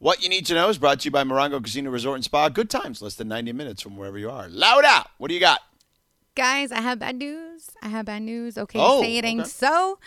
[0.00, 2.48] What you need to know is brought to you by Morongo Casino Resort and Spa.
[2.48, 4.48] Good times, less than 90 minutes from wherever you are.
[4.48, 5.08] Loud out.
[5.18, 5.60] What do you got?
[6.34, 7.68] Guys, I have bad news.
[7.82, 8.56] I have bad news.
[8.56, 9.48] Okay, Oh, say it ain't okay.
[9.50, 9.98] so.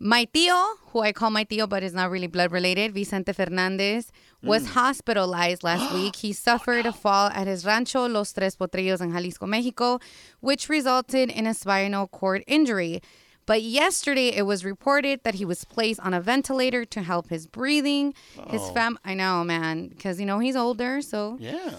[0.00, 4.10] My tío, who I call my tío, but is not really blood related, Vicente Fernandez,
[4.42, 4.70] was Mm.
[4.70, 6.16] hospitalized last week.
[6.16, 10.00] He suffered a fall at his rancho, Los Tres Potrillos in Jalisco, Mexico,
[10.40, 13.00] which resulted in a spinal cord injury.
[13.48, 17.46] But yesterday, it was reported that he was placed on a ventilator to help his
[17.46, 18.12] breathing.
[18.50, 18.72] His Oh.
[18.74, 21.70] fam, I know, man, because you know he's older, so Yeah.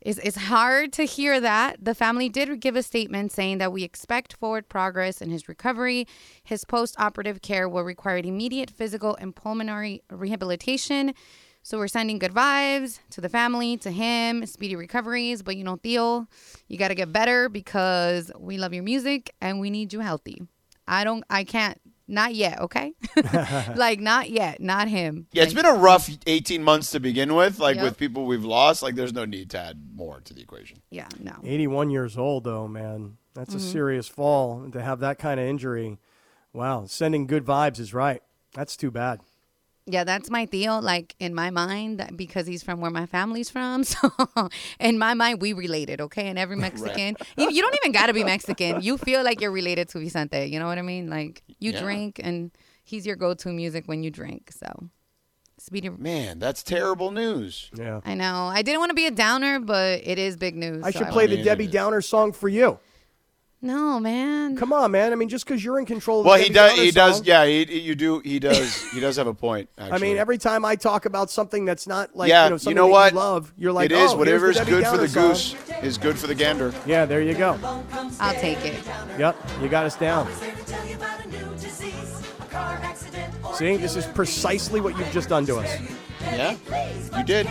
[0.00, 1.76] it's, it's hard to hear that.
[1.80, 6.08] The family did give a statement saying that we expect forward progress in his recovery.
[6.42, 11.14] His post operative care will require immediate physical and pulmonary rehabilitation.
[11.62, 15.42] So we're sending good vibes to the family, to him, speedy recoveries.
[15.44, 16.26] But you know, tío,
[16.66, 20.42] you got to get better because we love your music and we need you healthy.
[20.86, 22.92] I don't, I can't, not yet, okay?
[23.76, 25.26] like, not yet, not him.
[25.32, 27.58] Yeah, it's been a rough 18 months to begin with.
[27.58, 27.84] Like Yep.
[27.84, 30.82] with people we've lost, like there's no need to add more to the equation.
[30.90, 31.36] Yeah, no.
[31.42, 33.16] 81 years old, though, man.
[33.34, 33.58] That's Mm-hmm.
[33.58, 34.68] a serious fall.
[34.72, 35.98] To have that kind of injury,
[36.52, 38.22] wow, sending good vibes is right.
[38.52, 39.20] That's too bad.
[39.86, 40.82] Yeah, that's my tío.
[40.82, 43.84] Like in my mind, because he's from where my family's from.
[43.94, 44.10] So
[44.80, 46.28] in my mind, we related, okay?
[46.28, 48.80] And every Mexican, you, you don't even got to be Mexican.
[48.80, 50.46] You feel like you're related to Vicente.
[50.46, 51.10] You know what I mean?
[51.10, 51.82] Like you Yeah.
[51.82, 52.50] drink, and
[52.82, 54.52] he's your go-to music when you drink.
[54.52, 54.88] So
[55.58, 55.90] speedy.
[55.90, 57.70] Man, that's terrible news.
[57.74, 58.00] Yeah.
[58.04, 58.46] I know.
[58.52, 60.82] I didn't want to be a downer, but it is big news.
[60.84, 61.66] I so should play the Debbie.
[61.66, 62.78] Downer song for you.
[63.64, 64.56] No, man.
[64.58, 65.10] Come on, man.
[65.10, 66.76] I mean, just because you're in control of Well, the he Debbie does.
[66.76, 67.16] Downer He does.
[67.16, 68.18] song- Yeah, he, you do.
[68.20, 68.82] He does.
[68.92, 69.70] He does have a point.
[69.78, 72.76] I mean, every time I talk about something that's not like yeah, you know something
[72.76, 73.12] know what?
[73.14, 75.28] you love, you're like, it is oh, whatever is good Debbie for the song.
[75.30, 76.72] goose is good for the gander.
[76.86, 77.58] Yeah, there you go.
[78.20, 78.74] I'll take it.
[79.18, 80.30] Yep, you got us down.
[83.54, 85.78] See, this is precisely what you've just done to us.
[86.20, 86.56] Yeah,
[87.16, 87.48] you did.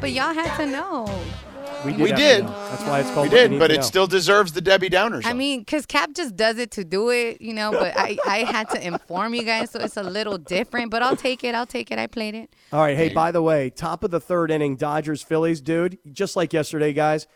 [0.00, 1.06] But y'all had to know.
[1.84, 2.00] We did.
[2.00, 2.46] We did.
[2.46, 3.30] That's why it's called.
[3.30, 3.82] We did, but it Know.
[3.82, 5.20] still deserves the Debbie Downer.
[5.24, 8.38] I mean, because Kap just does it to do it, you know, but I, I
[8.38, 10.90] had to inform you guys, so it's a little different.
[10.90, 11.54] But I'll take it.
[11.54, 11.98] I'll take it.
[11.98, 12.54] I played it.
[12.72, 12.96] All right.
[12.96, 15.98] Hey, by the way, top of the third inning, Dodgers Phillies, dude.
[16.10, 17.26] Just like yesterday, guys.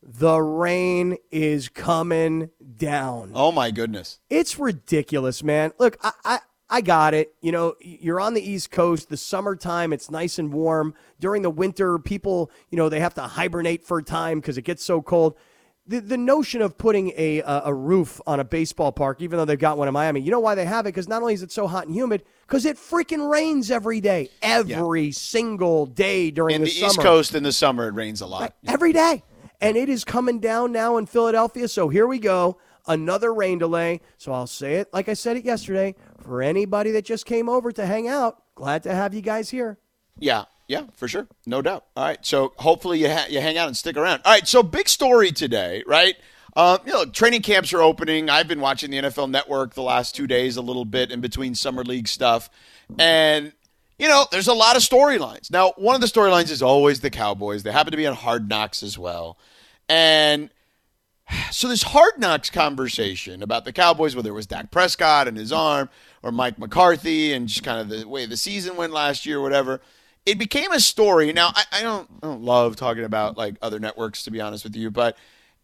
[0.00, 3.32] The rain is coming down.
[3.34, 4.20] oh my goodness.
[4.30, 5.72] It's ridiculous, man.
[5.80, 6.38] Look, I, I
[6.70, 7.34] I got it.
[7.40, 10.94] You know, you're on the East Coast, the summertime, it's nice and warm.
[11.18, 14.62] During the winter, people, you know, they have to hibernate for a time because it
[14.62, 15.36] gets so cold.
[15.86, 19.46] The, the notion of putting a, a a roof on a baseball park, even though
[19.46, 20.90] they've got one in Miami, you know why they have it?
[20.90, 24.28] Because not only is it so hot and humid, because it freaking rains every day,
[24.42, 28.20] every single day during In the, the, summer East Coast in the summer, it rains
[28.20, 28.54] a lot.
[28.66, 29.22] every day.
[29.62, 31.66] And it is coming down now in Philadelphia.
[31.68, 32.58] So here we go.
[32.86, 34.00] Another rain delay.
[34.18, 35.94] So I'll say it like I said it yesterday.
[36.28, 39.78] For anybody that just came over to hang out, glad to have you guys here.
[40.18, 41.86] Yeah, yeah, for sure, no doubt.
[41.96, 44.20] All right, so hopefully you ha- you hang out and stick around.
[44.26, 46.16] All right, so big story today, right?
[46.54, 48.28] Um, you know, training camps are opening.
[48.28, 51.54] I've been watching the NFL Network the last two days a little bit in between
[51.54, 52.50] summer league stuff,
[52.98, 53.54] and
[53.98, 55.50] you know, there's a lot of storylines.
[55.50, 57.62] Now, one of the storylines is always the Cowboys.
[57.62, 59.38] They happen to be on Hard Knocks as well,
[59.88, 60.50] and
[61.50, 65.52] so this hard knocks conversation about the Cowboys, whether it was Dak Prescott and his
[65.52, 65.88] arm
[66.22, 69.80] or Mike McCarthy and just kind of the way the season went last year, whatever,
[70.26, 71.32] it became a story.
[71.32, 74.64] Now I, I don't I don't love talking about like other networks to be honest
[74.64, 75.16] with you, but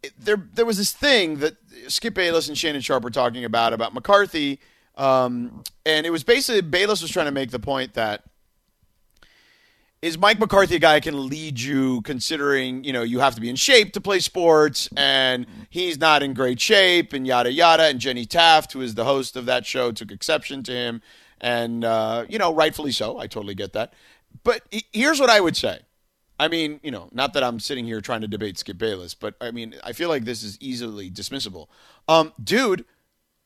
[0.02, 1.56] it, there there was this thing that
[1.88, 4.60] Skip Bayless and Shannon Sharpe were talking about about McCarthy,
[4.96, 8.24] um, and it was basically Bayless was trying to make the point that
[10.04, 13.48] is Mike McCarthy a guy can lead you considering, you know, you have to be
[13.48, 17.84] in shape to play sports and he's not in great shape and yada yada.
[17.84, 21.00] And Jenny Taft, who is the host of that show, took exception to him.
[21.40, 23.18] And, uh, you know, rightfully so.
[23.18, 23.94] I totally get that.
[24.42, 24.60] But
[24.92, 25.80] here's what I would say.
[26.38, 29.36] I mean, you know, not that I'm sitting here trying to debate Skip Bayless, but
[29.40, 31.68] I mean, I feel like this is easily dismissible.
[32.08, 32.84] Um, dude,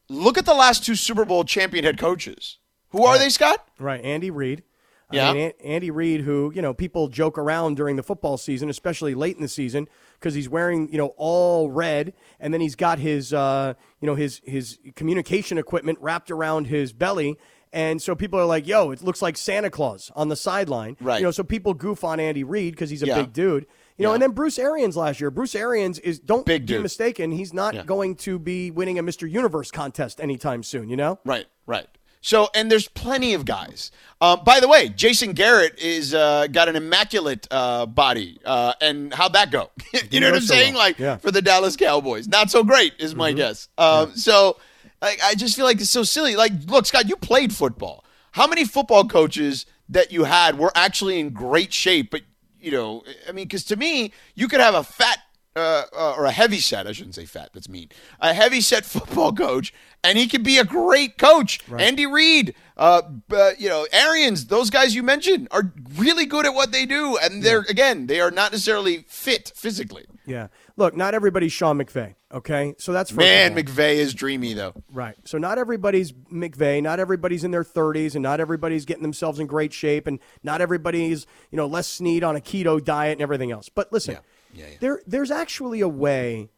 [0.08, 2.58] look at the last two Super Bowl champion head coaches.
[2.88, 3.68] Who are they, Scott?
[3.78, 4.02] Right.
[4.02, 4.64] Andy Reid.
[5.10, 5.30] Yeah.
[5.30, 8.68] I mean, An- Andy Reid, who, you know, people joke around during the football season,
[8.68, 12.76] especially late in the season, because he's wearing, you know, all red, and then he's
[12.76, 17.38] got his, uh, you know, his his communication equipment wrapped around his belly.
[17.70, 20.96] And so people are like, yo, it looks like Santa Claus on the sideline.
[21.00, 21.18] Right.
[21.18, 23.20] You know, so people goof on Andy Reid because he's a Yeah.
[23.20, 23.66] big dude.
[23.98, 24.14] You know, Yeah.
[24.14, 25.30] and then Bruce Arians last year.
[25.30, 26.82] Bruce Arians is, don't Big be dude.
[26.82, 27.84] mistaken, he's not Yeah.
[27.84, 29.30] going to be winning a Mr.
[29.30, 31.18] Universe contest anytime soon, you know?
[31.26, 31.86] Right, right.
[32.20, 33.90] So, and there's plenty of guys.
[34.20, 39.14] Uh, by the way, Jason Garrett is uh, got an immaculate uh, body, uh, and
[39.14, 39.70] how'd that go?
[40.10, 40.74] you know what I'm so saying?
[40.74, 40.82] well.
[40.82, 41.16] Like Yeah.
[41.18, 43.68] for the Dallas Cowboys, not so great is my guess.
[43.78, 44.56] Um, So,
[45.00, 46.34] like, I just feel like it's so silly.
[46.34, 48.04] Like, look, Scott, you played football.
[48.32, 52.10] How many football coaches that you had were actually in great shape.
[52.10, 52.22] But
[52.60, 55.18] you know, I mean, because to me, you could have a fat
[55.58, 56.86] uh, uh, or a heavy set.
[56.86, 57.50] I shouldn't say fat.
[57.52, 57.88] That's mean.
[58.20, 59.74] A heavy set football coach,
[60.04, 61.60] and he could be a great coach.
[61.76, 64.46] Andy Reid, uh, uh, you know, Arians.
[64.46, 68.20] Those guys you mentioned are really good at what they do, and they're again, they
[68.20, 70.06] are not necessarily fit physically.
[70.26, 70.48] Yeah.
[70.76, 72.14] Look, not everybody's Sean McVay.
[72.32, 73.56] Okay, so that's Man.
[73.56, 74.74] McVay is dreamy though.
[74.92, 75.16] Right.
[75.24, 79.46] So not everybody's McVay, not everybody's in their 30s, and not everybody's getting themselves in
[79.46, 83.50] great shape, and not everybody's you know Les Snead on a keto diet and everything
[83.50, 83.70] else.
[83.70, 84.20] But listen, Yeah,
[84.66, 84.76] yeah.
[84.80, 86.50] there there's actually a way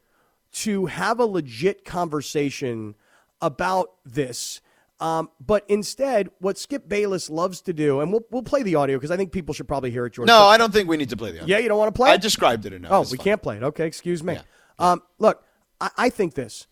[0.52, 2.94] to have a legit conversation
[3.40, 4.60] about this.
[4.98, 8.98] Um, but instead, what Skip Bayless loves to do, and we'll, we'll play the audio
[8.98, 10.26] because I think people should probably hear it, George.
[10.26, 11.42] No, I don't think we need to play the.
[11.42, 11.56] Audio.
[11.56, 12.10] Yeah, you don't want to play?
[12.10, 12.12] It?
[12.12, 12.20] I it?
[12.20, 12.92] described it enough.
[12.92, 13.24] Oh, It's we fine.
[13.24, 13.62] can't play it.
[13.62, 14.34] Okay, excuse me.
[14.34, 14.42] Yeah.
[14.78, 15.42] Um, look,
[15.80, 16.66] I, I think this.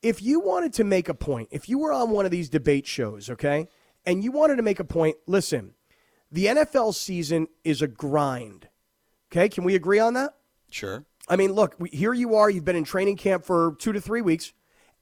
[0.00, 2.86] If you wanted to make a point, if you were on one of these debate
[2.86, 3.66] shows, okay,
[4.04, 5.74] and you wanted to make a point, listen,
[6.30, 8.68] the NFL season is a grind.
[9.32, 10.34] Okay, can we agree on that?
[10.70, 11.04] Sure.
[11.28, 12.48] I mean, look, here you are.
[12.48, 14.52] You've been in training camp for two to three weeks,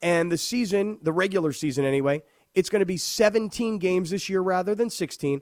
[0.00, 2.22] and the season, the regular season anyway,
[2.54, 5.40] it's going to be 17 games this year rather than 16.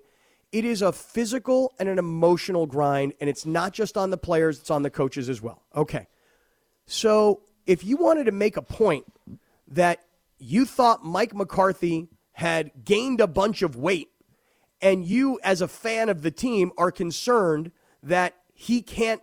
[0.50, 4.60] It is a physical and an emotional grind, and it's not just on the players,
[4.60, 5.62] it's on the coaches as well.
[5.74, 6.06] Okay.
[6.86, 9.04] So if you wanted to make a point
[9.68, 10.00] that
[10.38, 14.08] you thought Mike McCarthy had gained a bunch of weight,
[14.80, 17.70] and you, as a fan of the team, are concerned
[18.02, 19.22] that he can't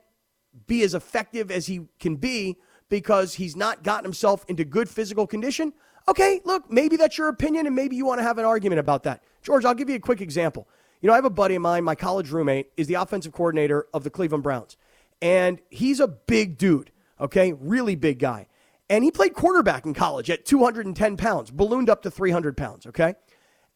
[0.67, 2.57] be as effective as he can be
[2.89, 5.73] because he's not gotten himself into good physical condition.
[6.07, 9.03] Okay, look, maybe that's your opinion and maybe you want to have an argument about
[9.03, 9.23] that.
[9.41, 10.67] George, I'll give you a quick example.
[11.01, 13.87] You know, I have a buddy of mine, my college roommate, is the offensive coordinator
[13.93, 14.75] of the Cleveland Browns.
[15.21, 17.53] And he's a big dude, okay?
[17.53, 18.47] Really big guy.
[18.89, 23.13] And he played quarterback in college at 210 pounds, ballooned up to 300 pounds, okay?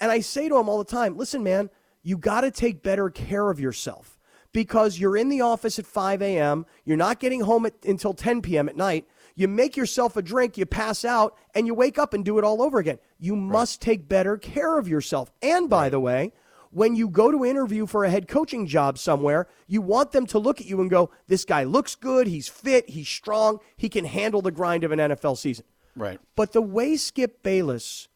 [0.02, 1.70] And I say to him all the time, listen, man,
[2.02, 4.13] you got to take better care of yourself
[4.54, 8.42] because you're in the office at 5 a.m., you're not getting home at, until 10
[8.42, 8.70] p.m.
[8.70, 9.06] at night.
[9.36, 12.44] You make yourself a drink, you pass out, and you wake up and do it
[12.44, 13.00] all over again.
[13.18, 15.32] You must take better care of yourself.
[15.42, 16.32] And by the way,
[16.70, 20.40] when you go to interview for a head coaching job somewhere, you want them to
[20.40, 24.06] look at you and go, This guy looks good, he's fit, he's strong, he can
[24.06, 25.66] handle the grind of an NFL season.
[25.96, 26.20] Right.
[26.36, 28.08] But the way Skip Bayless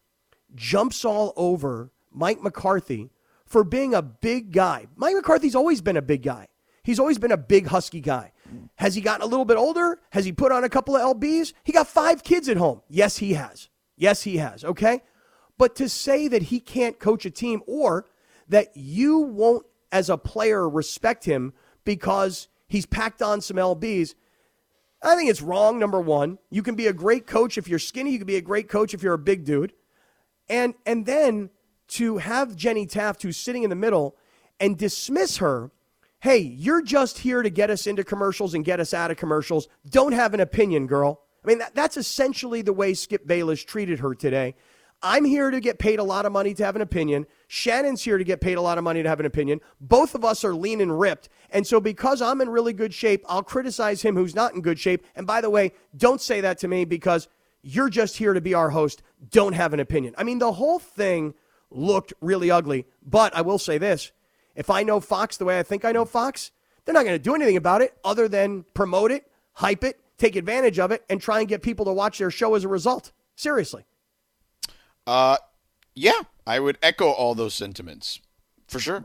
[0.55, 3.11] jumps all over Mike McCarthy
[3.47, 4.87] for being a big guy.
[4.95, 6.47] Mike McCarthy's always been a big guy.
[6.83, 8.31] He's always been a big husky guy.
[8.75, 9.99] Has he gotten a little bit older?
[10.11, 11.53] Has he put on a couple of LBs?
[11.63, 12.81] He got five kids at home.
[12.87, 13.69] Yes, he has.
[13.97, 14.63] Yes, he has.
[14.63, 15.01] Okay.
[15.57, 18.05] But to say that he can't coach a team or
[18.47, 21.53] that you won't, as a player, respect him
[21.83, 24.13] because he's packed on some LBs,
[25.03, 26.37] I think it's wrong, number one.
[26.49, 28.93] You can be a great coach if you're skinny, you can be a great coach
[28.93, 29.73] if you're a big dude.
[30.49, 31.49] And and then
[31.89, 34.15] to have Jenny Taft who's sitting in the middle
[34.59, 35.71] and dismiss her,
[36.19, 39.67] hey, you're just here to get us into commercials and get us out of commercials.
[39.89, 41.21] Don't have an opinion, girl.
[41.43, 44.55] I mean, that, that's essentially the way Skip Bayless treated her today.
[45.01, 47.27] I'm here to get paid a lot of money to have an opinion.
[47.47, 49.61] Shannon's here to get paid a lot of money to have an opinion.
[49.79, 51.29] Both of us are lean and ripped.
[51.51, 54.79] And so, because I'm in really good shape, I'll criticize him who's not in good
[54.79, 55.05] shape.
[55.15, 57.27] And by the way, don't say that to me because
[57.61, 59.03] you're just here to be our host.
[59.29, 60.15] Don't have an opinion.
[60.17, 61.35] I mean, the whole thing
[61.69, 62.85] looked really ugly.
[63.05, 64.11] But I will say this
[64.55, 66.51] if I know Fox the way I think I know Fox,
[66.85, 70.35] they're not going to do anything about it other than promote it, hype it, take
[70.35, 73.11] advantage of it, and try and get people to watch their show as a result.
[73.35, 73.85] Seriously.
[75.05, 75.37] Uh,
[75.93, 78.19] yeah, I would echo all those sentiments
[78.67, 79.03] for sure.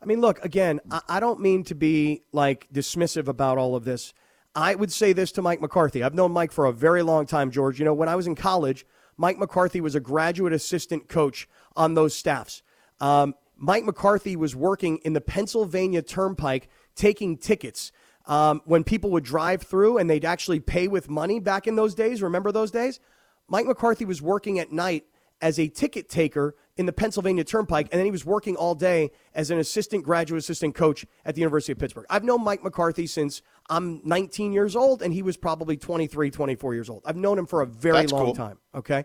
[0.00, 3.84] I mean, look, again, I, I don't mean to be like dismissive about all of
[3.84, 4.12] this.
[4.54, 6.02] I would say this to Mike McCarthy.
[6.02, 7.78] I've known Mike for a very long time, George.
[7.78, 8.84] You know, when I was in college,
[9.16, 12.62] Mike McCarthy was a graduate assistant coach on those staffs.
[13.00, 17.92] Um, Mike McCarthy was working in the Pennsylvania Turnpike taking tickets.
[18.26, 21.94] Um, when people would drive through and they'd actually pay with money back in those
[21.94, 23.00] days, remember those days?
[23.48, 25.04] Mike McCarthy was working at night
[25.42, 29.10] as a ticket taker in the Pennsylvania Turnpike, and then he was working all day
[29.34, 32.06] as an assistant graduate assistant coach at the University of Pittsburgh.
[32.08, 36.74] I've known Mike McCarthy since I'm 19 years old, and he was probably 23, 24
[36.74, 37.02] years old.
[37.04, 38.34] I've known him for a very That's long cool.
[38.34, 38.58] time.
[38.74, 39.04] Okay.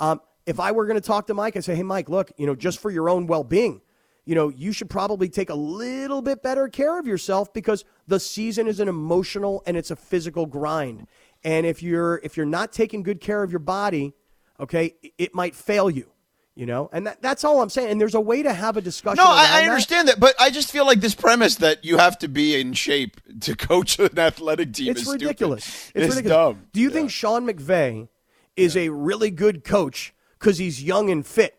[0.00, 2.46] Um, if I were going to talk to Mike, I'd say, hey, Mike, look, you
[2.46, 3.82] know, just for your own well being,
[4.24, 8.18] you know, you should probably take a little bit better care of yourself because the
[8.18, 11.06] season is an emotional and it's a physical grind.
[11.44, 14.14] And if you're if you're not taking good care of your body,
[14.60, 16.10] okay, it- might fail you.
[16.58, 17.90] You know, and that, that's all I'm saying.
[17.90, 19.22] And there's a way to have a discussion.
[19.22, 22.16] No, I, I understand that, but I just feel like this premise that you have
[22.20, 25.22] to be in shape to coach an athletic team It's is stupid.
[25.22, 25.92] ridiculous.
[25.94, 26.22] It's, ridiculous.
[26.30, 26.66] dumb.
[26.72, 28.08] Do you think Sean McVay
[28.56, 31.54] is a really good coach because he's young and fit?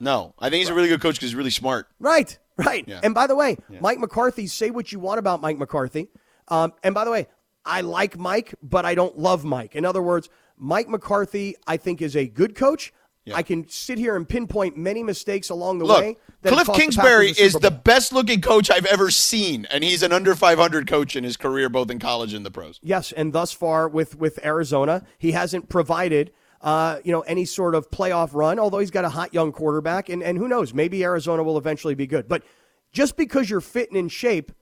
[0.00, 1.86] No, I think he's a really good coach because he's really smart.
[2.00, 2.38] Right.
[2.56, 2.84] Right.
[2.88, 3.00] Yeah.
[3.02, 6.08] And by the way, Mike McCarthy, say what you want about Mike McCarthy.
[6.48, 7.26] Um, and by the way,
[7.66, 9.76] I like Mike, but I don't love Mike.
[9.76, 12.92] In other words, Mike McCarthy, I think, is a good coach.
[13.34, 16.16] I can sit here and pinpoint many mistakes along the Look, way.
[16.44, 20.12] Kliff cost the Kingsbury is the best looking coach I've ever seen, and he's an
[20.12, 22.78] under 500 coach in his career, both in college and the pros.
[22.82, 27.74] Yes, and thus far with with Arizona, he hasn't provided uh, you know any sort
[27.74, 28.58] of playoff run.
[28.58, 31.94] Although he's got a hot young quarterback, and and who knows, maybe Arizona will eventually
[31.94, 32.28] be good.
[32.28, 32.44] But
[32.92, 34.52] just because you're fit and in shape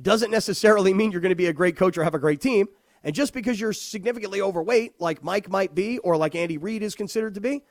[0.00, 2.66] doesn't necessarily mean you're going to be a great coach or have a great team.
[3.04, 6.94] And just because you're significantly overweight, like Mike might be, or like Andy Reid is
[6.94, 7.62] considered to be.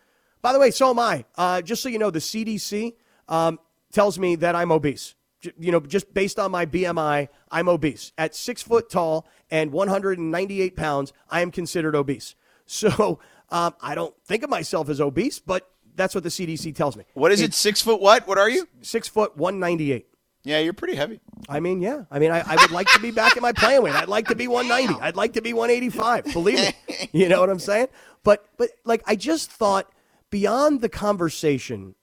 [0.41, 1.25] By the way, so am I.
[1.35, 2.93] Uh, just so you know, the CDC
[3.29, 3.59] um,
[3.91, 5.15] tells me that I'm obese.
[5.39, 8.11] J- You know, just based on my BMI, I'm obese.
[8.17, 12.35] At six foot tall and 198 pounds, I am considered obese.
[12.65, 13.19] So
[13.49, 17.03] um, I don't think of myself as obese, but that's what the CDC tells me.
[17.15, 17.53] What is it?
[17.53, 18.25] Six foot what?
[18.27, 18.65] What are you?
[18.81, 20.07] Six foot 198.
[20.43, 21.19] Yeah, you're pretty heavy.
[21.47, 22.05] I mean, yeah.
[22.09, 23.93] I mean, I, I would like to be back in my playing weight.
[23.95, 24.99] I'd like to be 190.
[25.01, 26.33] I'd like to be 185.
[26.33, 26.73] Believe me.
[27.13, 27.87] You know what I'm saying?
[28.23, 29.91] But but like I just thought
[30.29, 31.95] beyond the conversation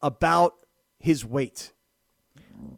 [0.00, 0.54] about
[0.98, 1.72] his weight,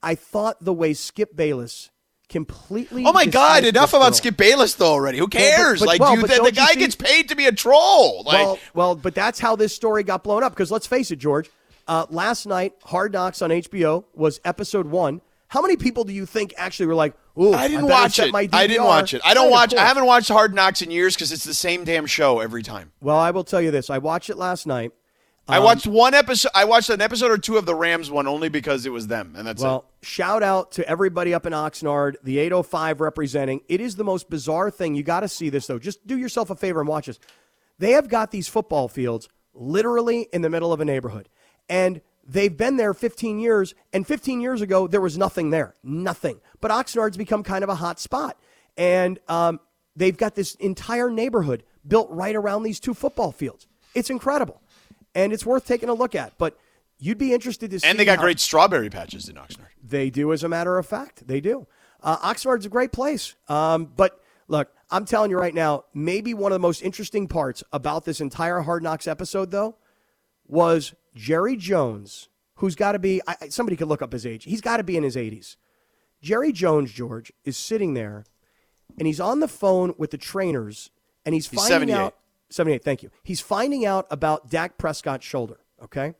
[0.02, 1.90] I thought the way Skip Bayless
[2.28, 3.04] completely.
[3.06, 3.64] Oh my God!
[3.64, 5.18] Enough about girl- Skip Bayless though already.
[5.18, 5.80] Who but- cares?
[5.80, 8.22] but- like, well, dude, the, the guy see- gets paid to be a troll.
[8.24, 10.52] Like, well, well, but that's how this story got blown up.
[10.52, 11.50] Because let's face it, George.
[11.86, 15.20] Uh, last night, Hard Knocks on HBO was episode one.
[15.48, 18.34] How many people do you think actually were like, "Ooh, I didn't better watch it.
[18.34, 19.20] I didn't watch it.
[19.24, 19.74] I don't watch.
[19.74, 22.92] I haven't watched Hard Knocks in years because it's the same damn show every time.
[23.00, 23.90] Well, I will tell you this.
[23.90, 24.92] I watched it last night.
[25.48, 26.52] I watched one episode.
[26.54, 29.34] I watched an episode or two of the Rams one only because it was them,
[29.36, 33.60] and that's Well, shout out to everybody up in Oxnard, the 805 representing.
[33.68, 34.94] It is the most bizarre thing.
[34.94, 35.80] You got to see this, though.
[35.80, 37.18] Just do yourself a favor and watch this.
[37.80, 41.28] They have got these football fields literally in the middle of a neighborhood.
[41.70, 43.74] And they've been there 15 years.
[43.94, 45.74] And 15 years ago, there was nothing there.
[45.82, 46.40] Nothing.
[46.60, 48.38] But Oxnard's become kind of a hot spot.
[48.76, 49.60] And um,
[49.96, 53.66] they've got this entire neighborhood built right around these two football fields.
[53.94, 54.60] It's incredible.
[55.14, 56.36] And it's worth taking a look at.
[56.36, 56.58] But
[56.98, 57.86] you'd be interested to see.
[57.86, 59.68] And they got how- great strawberry patches in Oxnard.
[59.82, 61.26] they do, as a matter of fact.
[61.26, 61.66] They do.
[62.02, 63.34] Uh, Oxnard's a great place.
[63.48, 67.62] Um, but look, I'm telling you right now, maybe one of the most interesting parts
[67.72, 69.76] about this entire Hard Knocks episode, though,
[70.46, 74.44] was Jerry Jones, who's got to be, I, somebody could look up his age.
[74.44, 75.56] He's got to be in his 80s.
[76.22, 78.24] Jerry Jones, George, is sitting there
[78.98, 80.90] and he's on the phone with the trainers
[81.24, 81.94] and he's He's finding 78.
[81.94, 82.14] out
[82.50, 83.10] 78, thank you.
[83.22, 86.14] He's finding out about Dak Prescott's shoulder, okay?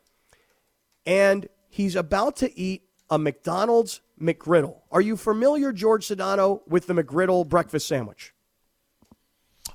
[1.04, 4.76] And he's about to eat a McDonald's McGriddle.
[4.92, 8.32] Are you familiar, George Sedano, with the McGriddle breakfast sandwich?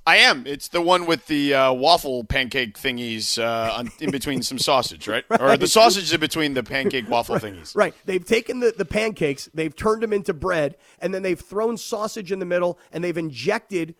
[0.07, 0.45] I am.
[0.45, 5.07] It's the one with the uh, waffle pancake thingies uh, on, in between some sausage,
[5.07, 5.23] right?
[5.39, 7.75] Or the sausage is in between the pancake waffle thingies.
[7.75, 7.95] Right.
[8.05, 12.31] They've taken the, the pancakes, they've turned them into bread, and then they've thrown sausage
[12.31, 13.95] in the middle, and they've injected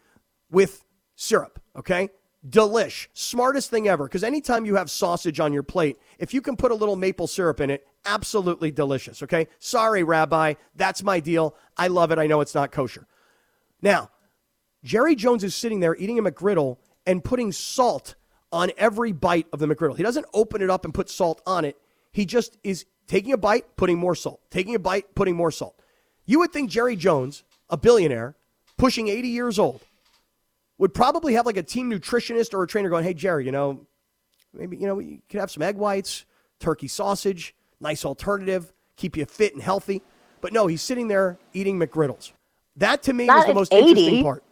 [0.52, 0.84] with
[1.16, 2.10] syrup, okay?
[2.48, 3.08] Delish.
[3.14, 4.04] Smartest thing ever.
[4.04, 7.26] Because anytime you have sausage on your plate, if you can put a little maple
[7.26, 9.48] syrup in it, absolutely delicious, okay?
[9.58, 10.54] Sorry, Rabbi.
[10.76, 11.56] That's my deal.
[11.78, 12.20] I love it.
[12.20, 13.08] I know it's not kosher.
[13.82, 14.12] Now,
[14.86, 16.78] Jerry Jones is sitting there eating a McGriddle
[17.08, 18.16] and putting salt
[18.52, 19.98] on every bite of the McGriddle.
[19.98, 21.76] He doesn't open it up and put salt on it.
[22.12, 25.78] He just is taking a bite, putting more salt, taking a bite, putting more salt.
[26.26, 28.36] You would think Jerry Jones, a billionaire,
[28.78, 29.82] pushing 80 years old,
[30.78, 33.86] would probably have like a team nutritionist or a trainer going, hey, Jerry, you know,
[34.54, 36.26] maybe, you know, you could have some egg whites,
[36.60, 40.04] turkey sausage, nice alternative, keep you fit and healthy.
[40.42, 42.34] But no, he's sitting there eating McGriddles.
[42.76, 43.90] That to me Not was the most 80.
[43.90, 44.44] interesting part.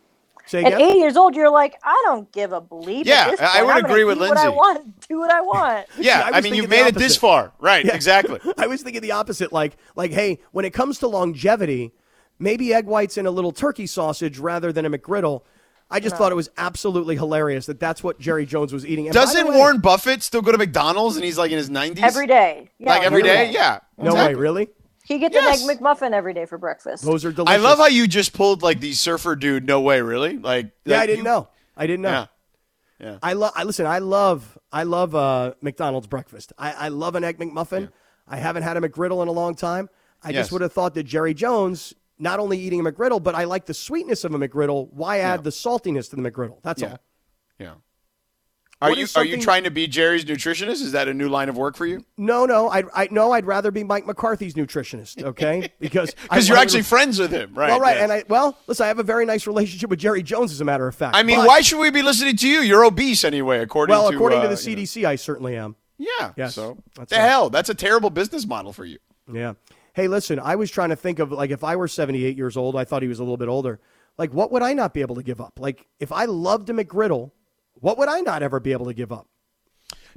[0.46, 0.90] Say At again?
[0.90, 3.06] 80 years old, you're like, I don't give a bleep.
[3.06, 5.42] Yeah, at this I would I'm agree with eat What I want, do what I
[5.42, 5.88] want.
[5.98, 7.54] Yeah, I I, mean, you've the made it this far.
[7.60, 7.96] Right, Yeah.
[7.96, 8.40] exactly.
[8.58, 9.54] I was thinking the opposite.
[9.54, 11.94] Like, like, hey, when it comes to longevity,
[12.40, 15.44] maybe egg whites and a little turkey sausage rather than a McGriddle.
[15.90, 19.06] I just thought it was absolutely hilarious that that's what Jerry Jones was eating.
[19.08, 22.02] And Doesn't way- Warren Buffett still go to McDonald's and he's like in his 90s?
[22.02, 22.70] Every day.
[22.80, 23.52] Yeah, Like every day?
[23.52, 23.80] Yeah.
[23.98, 24.36] No exactly.
[24.36, 24.70] way, really?
[25.06, 25.64] He gets Yes.
[25.64, 27.04] an egg McMuffin every day for breakfast.
[27.04, 27.60] Those are delicious.
[27.60, 29.66] I love how you just pulled like the surfer dude.
[29.66, 30.38] No way, really?
[30.38, 31.48] Like, Yeah, like, I didn't you- know.
[31.76, 32.28] I didn't know.
[33.00, 33.18] Yeah.
[33.22, 33.52] I love.
[33.56, 33.86] I listen.
[33.86, 34.58] I love.
[34.72, 36.54] I love uh, McDonald's breakfast.
[36.58, 37.90] I, I love an egg McMuffin.
[38.28, 39.90] I haven't had a McGriddle in a long time.
[40.24, 40.44] I Yes.
[40.44, 43.66] just would have thought that Jerry Jones not only eating a McGriddle, but I like
[43.66, 44.88] the sweetness of a McGriddle.
[44.94, 46.60] Why add the saltiness to the McGriddle?
[46.62, 46.92] That's Yeah.
[46.92, 47.00] all.
[47.60, 47.74] Yeah.
[48.84, 50.82] Are What you is are you trying to be Jerry's nutritionist?
[50.82, 52.04] Is that a new line of work for you?
[52.18, 52.70] No, no.
[52.70, 53.32] I I no.
[53.32, 55.24] I'd rather be Mike McCarthy's nutritionist.
[55.24, 57.70] Okay, because Because you're actually friends with him, right?
[57.70, 57.96] well, right.
[57.96, 58.04] yes.
[58.04, 58.84] And I well, listen.
[58.84, 61.16] I have a very nice relationship with Jerry Jones, as a matter of fact.
[61.16, 62.60] I mean, But- why should we be listening to you?
[62.60, 64.82] You're obese anyway, according to Well, to according uh, to the you know.
[64.84, 65.78] CDC, I certainly am.
[65.98, 66.34] Yeah.
[66.36, 67.30] Yes, So that's the right.
[67.30, 68.98] hell, that's a terrible business model for you.
[69.32, 69.54] Yeah.
[69.94, 72.76] Hey, listen, I was trying to think of like if I were 78 years old,
[72.76, 73.80] I thought he was a little bit older.
[74.18, 75.60] Like, what would I not be able to give up?
[75.60, 77.32] Like, if I loved a McGriddle,
[77.84, 79.28] what would I not ever be able to give up?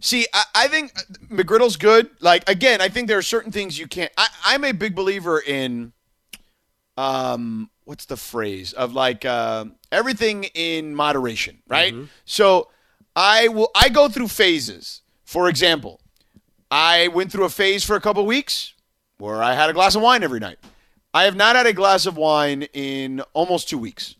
[0.00, 0.92] See, I, I think
[1.28, 2.08] McGriddle's good.
[2.20, 4.12] Like again, I think there are certain things you can't.
[4.16, 5.92] I, I'm a big believer in,
[6.96, 11.92] um, what's the phrase of like uh, everything in moderation, right?
[12.24, 12.68] So
[13.16, 13.70] I will.
[13.74, 15.02] I go through phases.
[15.24, 16.00] For example,
[16.70, 18.74] I went through a phase for a couple weeks
[19.18, 20.58] where I had a glass of wine every night.
[21.12, 24.14] I have not had a glass of wine in almost two weeks.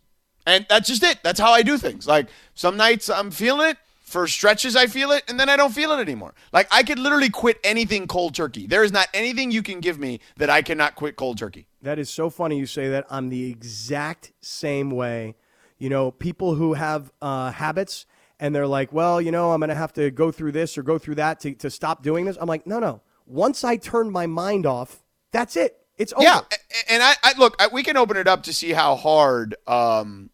[0.47, 1.19] And that's just it.
[1.23, 2.07] That's how I do things.
[2.07, 3.79] Like some nights I'm feeling it.
[4.01, 6.33] For stretches, I feel it, and then I don't feel it anymore.
[6.53, 8.69] Like I could literally quit anything cold turkey.
[8.69, 11.67] There is not anything you can give me that I cannot quit cold turkey.
[11.83, 13.07] That is so funny you say that.
[13.11, 15.35] I'm the exact same way.
[15.79, 18.07] You know, people who have uh, habits
[18.39, 20.85] and they're like, well, you know, I'm going to have to go through this or
[20.85, 22.37] go through that to, to stop doing this.
[22.41, 23.03] I'm like, no, no.
[23.27, 25.79] Once I turn my mind off, that's it.
[25.99, 26.23] It's over.
[26.23, 26.41] Yeah,
[26.89, 30.31] and I, I look, I, we can open it up to see how hard um,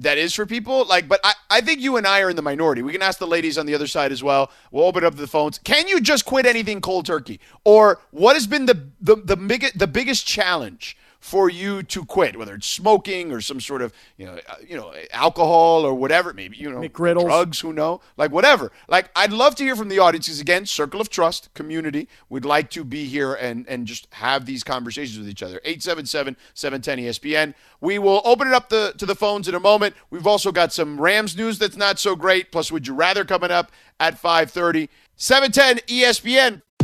[0.00, 0.84] that is for people.
[0.86, 2.82] Like, but I, I think you and I are in the minority.
[2.82, 4.50] We can ask the ladies on the other side as well.
[4.70, 5.58] We'll open up the phones.
[5.58, 9.78] Can you just quit anything cold turkey, or what has been the the the biggest
[9.78, 10.96] the biggest challenge?
[11.20, 14.74] For you to quit, whether it's smoking or some sort of you know uh, you
[14.74, 17.24] know alcohol or whatever, maybe you know McGriddles.
[17.24, 18.72] drugs, who know, like whatever.
[18.88, 22.08] Like I'd love to hear from the audience because again, circle of trust, community.
[22.30, 25.60] We'd like to be here and and just have these conversations with each other.
[25.66, 27.54] 877-710-ESPN.
[27.82, 29.94] We will open it up the, to the phones in a moment.
[30.10, 32.50] We've also got some Rams news that's not so great.
[32.50, 34.88] Plus, would you rather coming up at 5:30.
[35.16, 36.62] 710 ESPN.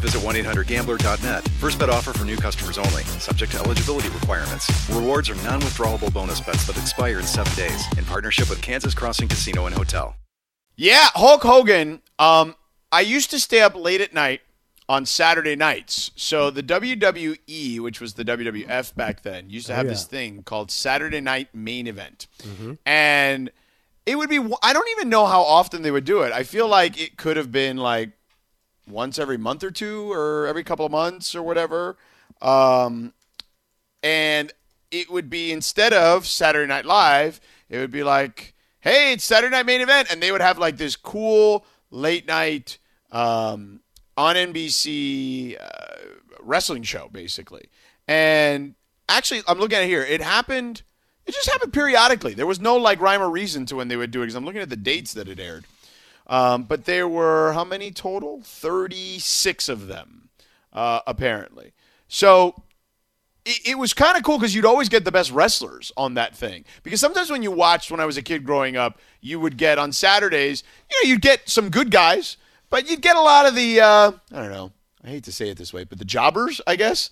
[0.00, 1.48] visit 1-800-GAMBLER.net.
[1.60, 3.02] First bet offer for new customers only.
[3.18, 4.70] Subject to eligibility requirements.
[4.90, 7.84] Rewards are non-withdrawable bonus bets that expire in seven days.
[7.96, 10.16] In partnership with Kansas Crossing Casino and Hotel.
[10.76, 12.02] Yeah, Hulk Hogan.
[12.18, 12.56] Um,
[12.90, 14.40] I used to stay up late at night
[14.90, 16.10] on Saturday nights.
[16.16, 19.92] So the WWE, which was the WWF back then, used to have yeah.
[19.92, 22.26] this thing called Saturday Night Main Event,
[22.84, 23.50] and
[24.04, 24.38] it would be.
[24.62, 26.32] I don't even know how often they would do it.
[26.32, 28.10] I feel like it could have been like
[28.90, 31.96] once every month or two, or every couple of months, or whatever.
[32.42, 33.12] Um,
[34.02, 34.52] and
[34.90, 39.54] it would be instead of Saturday Night Live, it would be like, "Hey, it's Saturday
[39.54, 42.78] Night Main Event," and they would have like this cool late night
[43.12, 43.80] um,
[44.16, 45.96] on NBC uh,
[46.40, 47.68] wrestling show, basically.
[48.08, 48.74] And
[49.08, 50.02] actually, I'm looking at it here.
[50.02, 50.82] It happened.
[51.26, 52.34] It just happened periodically.
[52.34, 54.24] There was no like rhyme or reason to when they would do it.
[54.24, 55.64] Because I'm looking at the dates that it aired.
[56.30, 58.40] Um, but there were how many total?
[58.42, 60.28] 36 of them,
[60.72, 61.72] uh, apparently.
[62.06, 62.54] So
[63.44, 66.36] it, it was kind of cool because you'd always get the best wrestlers on that
[66.36, 66.64] thing.
[66.84, 69.76] Because sometimes when you watched when I was a kid growing up, you would get
[69.76, 72.36] on Saturdays, you know, you'd get some good guys,
[72.70, 75.48] but you'd get a lot of the, uh, I don't know, I hate to say
[75.48, 77.10] it this way, but the jobbers, I guess.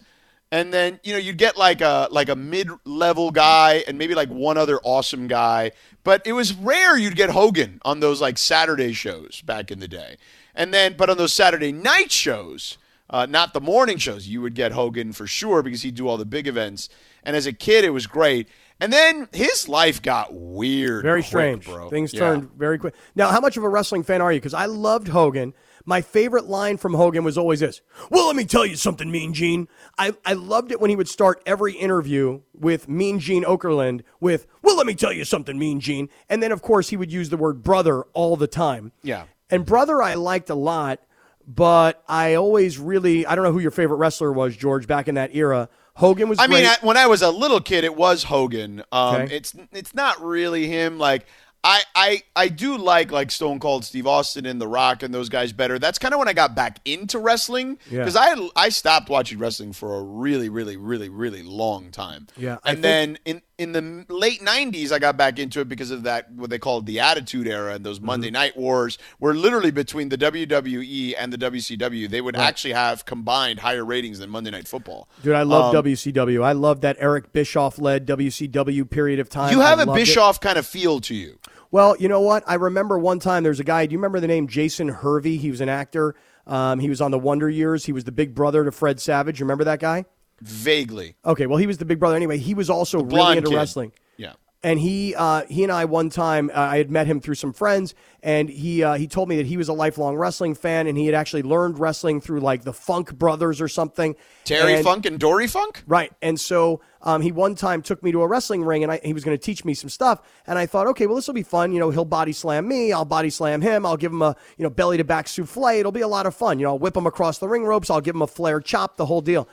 [0.50, 4.14] And then you know you'd get like a like a mid level guy and maybe
[4.14, 5.72] like one other awesome guy,
[6.08, 9.86] but it was rare you'd get Hogan on those like Saturday shows back in the
[9.86, 10.16] day.
[10.54, 12.78] And then but on those Saturday night shows,
[13.10, 16.16] uh, not the morning shows, you would get Hogan for sure because he'd do all
[16.16, 16.88] the big events.
[17.24, 18.48] And as a kid, it was great.
[18.80, 21.66] And then his life got weird, Very quick, strange.
[21.66, 21.90] bro.
[21.90, 22.20] Things Yeah.
[22.20, 22.94] turned very quick.
[23.14, 24.40] Now, how much of a wrestling fan are you?
[24.40, 25.52] Because I loved Hogan.
[25.88, 29.32] My favorite line from Hogan was always this Well, let me tell you something, Mean
[29.32, 29.68] Gene.
[29.96, 34.46] I, I loved it when he would start every interview with Mean Gene Okerlund with,
[34.60, 36.10] Well, let me tell you something, Mean Gene.
[36.28, 38.92] And then, of course, he would use the word brother all the time.
[39.02, 39.24] Yeah.
[39.48, 41.00] And brother, I liked a lot,
[41.46, 45.14] but I always really, I don't know who your favorite wrestler was, George, back in
[45.14, 45.70] that era.
[45.94, 46.66] Hogan was I mean.
[46.66, 48.84] I, when I was a little kid, it was Hogan.
[48.92, 49.36] Um, Okay.
[49.36, 50.98] It's it's not really him.
[50.98, 51.26] Like
[51.64, 55.28] I, I I do like like Stone Cold Steve Austin and The Rock and those
[55.28, 55.78] guys better.
[55.78, 57.98] That's kind of when I got back into wrestling Yeah.
[57.98, 62.28] because I I stopped watching wrestling for a really really really really long time.
[62.36, 65.90] Yeah, and think- then in in the late '90s, I got back into it because
[65.90, 67.82] of that what they called the Attitude Era and Mm-hmm.
[67.84, 72.72] those Monday Night Wars, where literally between the WWE and the WCW, they would actually
[72.74, 75.08] have combined higher ratings than Monday Night Football.
[75.22, 76.42] Dude, I love Um, WCW.
[76.44, 79.52] I love that Eric Bischoff led WCW period of time.
[79.52, 80.02] You have I a loved it.
[80.02, 81.38] Bischoff kind of feel to you.
[81.70, 82.44] Well, you know what?
[82.46, 83.84] I remember one time there's a guy.
[83.86, 85.36] Do you remember the name Jason Hervey?
[85.36, 86.14] He was an actor.
[86.46, 87.84] Um, he was on the Wonder Years.
[87.84, 89.40] He was the big brother to Fred Savage.
[89.40, 90.06] Remember that guy?
[90.40, 92.16] Vaguely, Okay, well, he was the big brother.
[92.16, 93.56] Anyway, he was also really into kid.
[93.56, 93.92] wrestling.
[94.16, 94.32] Yeah.
[94.60, 97.52] And he, uh, he and I one time, uh, I had met him through some
[97.52, 100.98] friends, and he, uh, he told me that he was a lifelong wrestling fan, and
[100.98, 104.16] he had actually learned wrestling through like the Funk Brothers or something.
[104.44, 105.84] Terry And- Funk and Dory Funk.
[105.86, 106.12] Right.
[106.22, 109.12] And so um, he one time took me to a wrestling ring and I, he
[109.12, 110.22] was going to teach me some stuff.
[110.48, 111.70] And I thought, okay, well, this will be fun.
[111.72, 112.90] You know, he'll body slam me.
[112.92, 113.86] I'll body slam him.
[113.86, 115.78] I'll give him a, you know, belly to back suplex.
[115.78, 116.58] It'll be a lot of fun.
[116.58, 117.90] You know, I'll whip him across the ring ropes.
[117.90, 119.48] I'll give him a Flair chop, the whole deal.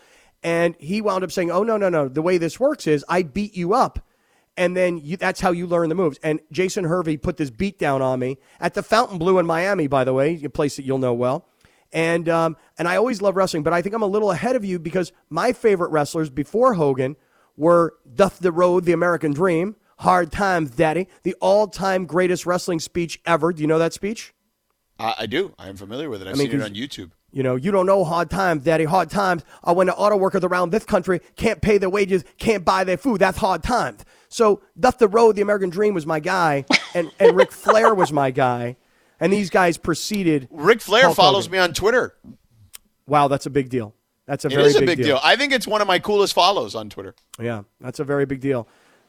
[0.46, 2.08] And he wound up saying, oh, no, no, no.
[2.08, 4.08] The way this works is I beat you up.
[4.56, 6.20] And then you, that's how you learn the moves.
[6.22, 10.04] And Jason Hervey put this beat down on me at the Fontainebleau in Miami, by
[10.04, 11.48] the way, a place that you'll know well.
[11.92, 14.64] And um, and I always love wrestling, but I think I'm a little ahead of
[14.64, 17.16] you because my favorite wrestlers before Hogan
[17.58, 23.52] were Dusty Rhodes, the American Dream, Hard Times, Daddy, the all-time greatest wrestling speech ever.
[23.52, 24.34] Do you know that speech?
[25.00, 25.56] I, I do.
[25.58, 26.28] I am familiar with it.
[26.28, 27.12] I've mean, seen it on YouTube.
[27.36, 28.86] You know, you don't know hard times, daddy.
[28.86, 32.64] Hard times are when the auto workers around this country can't pay their wages, can't
[32.64, 33.20] buy their food.
[33.20, 34.06] That's hard times.
[34.30, 38.32] So Dusty Rhodes, the American Dream was my guy, and, and Ric Flair was my
[38.32, 38.78] guy.
[39.20, 40.48] And these guys proceeded.
[40.50, 42.16] Ric Flair follows me on Twitter.
[43.06, 43.94] Wow, that's a big deal.
[44.26, 45.20] That's a It very is a big deal.
[45.22, 47.16] I think it's one of my coolest follows on Twitter.
[47.38, 48.66] Yeah, that's a very big deal.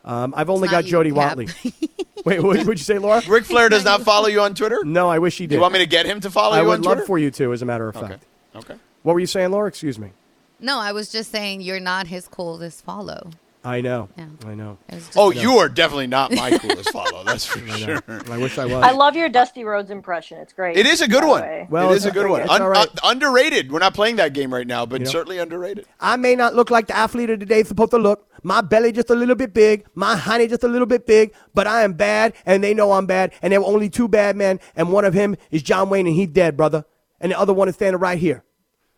[0.06, 1.36] Um, I've only got Jody Cap.
[1.36, 1.48] Watley.
[2.24, 3.22] Wait, what would you say, Laura?
[3.28, 4.84] Ric Flair does not follow you on Twitter.
[4.84, 5.54] No, I wish he Do did.
[5.56, 7.30] you want me to get him to follow I you would on love for you
[7.32, 8.24] to, as a matter of fact.
[8.54, 8.72] Okay.
[8.72, 8.80] Okay.
[9.02, 9.68] What were you saying, Laura?
[9.68, 10.10] Excuse me.
[10.58, 13.30] No, I was just saying you're not his coolest follow.
[13.66, 14.08] I know.
[14.16, 14.28] Yeah.
[14.46, 14.78] I know.
[14.88, 17.24] It was just Oh, you are definitely not my coolest follow.
[17.24, 18.00] That's for sure.
[18.30, 18.74] I wish I was.
[18.74, 20.38] I love your Dusty Rhodes impression.
[20.38, 20.76] It's great.
[20.76, 21.42] It is a good one.
[21.42, 21.66] way.
[21.68, 22.42] Well, it is a good one.
[22.42, 22.86] Un- all right.
[22.86, 23.72] uh, underrated.
[23.72, 25.10] We're not playing that game right now, but know?
[25.10, 25.84] certainly underrated.
[25.98, 28.28] I may not look like the athlete of the day supposed to look.
[28.44, 31.66] My belly just a little bit big, my honey just a little bit big, but
[31.66, 34.60] I am bad, and they know I'm bad, and there were only two bad men,
[34.76, 36.84] and one of him is John Wayne, and he's dead, brother,
[37.20, 38.44] and the other one is standing right here.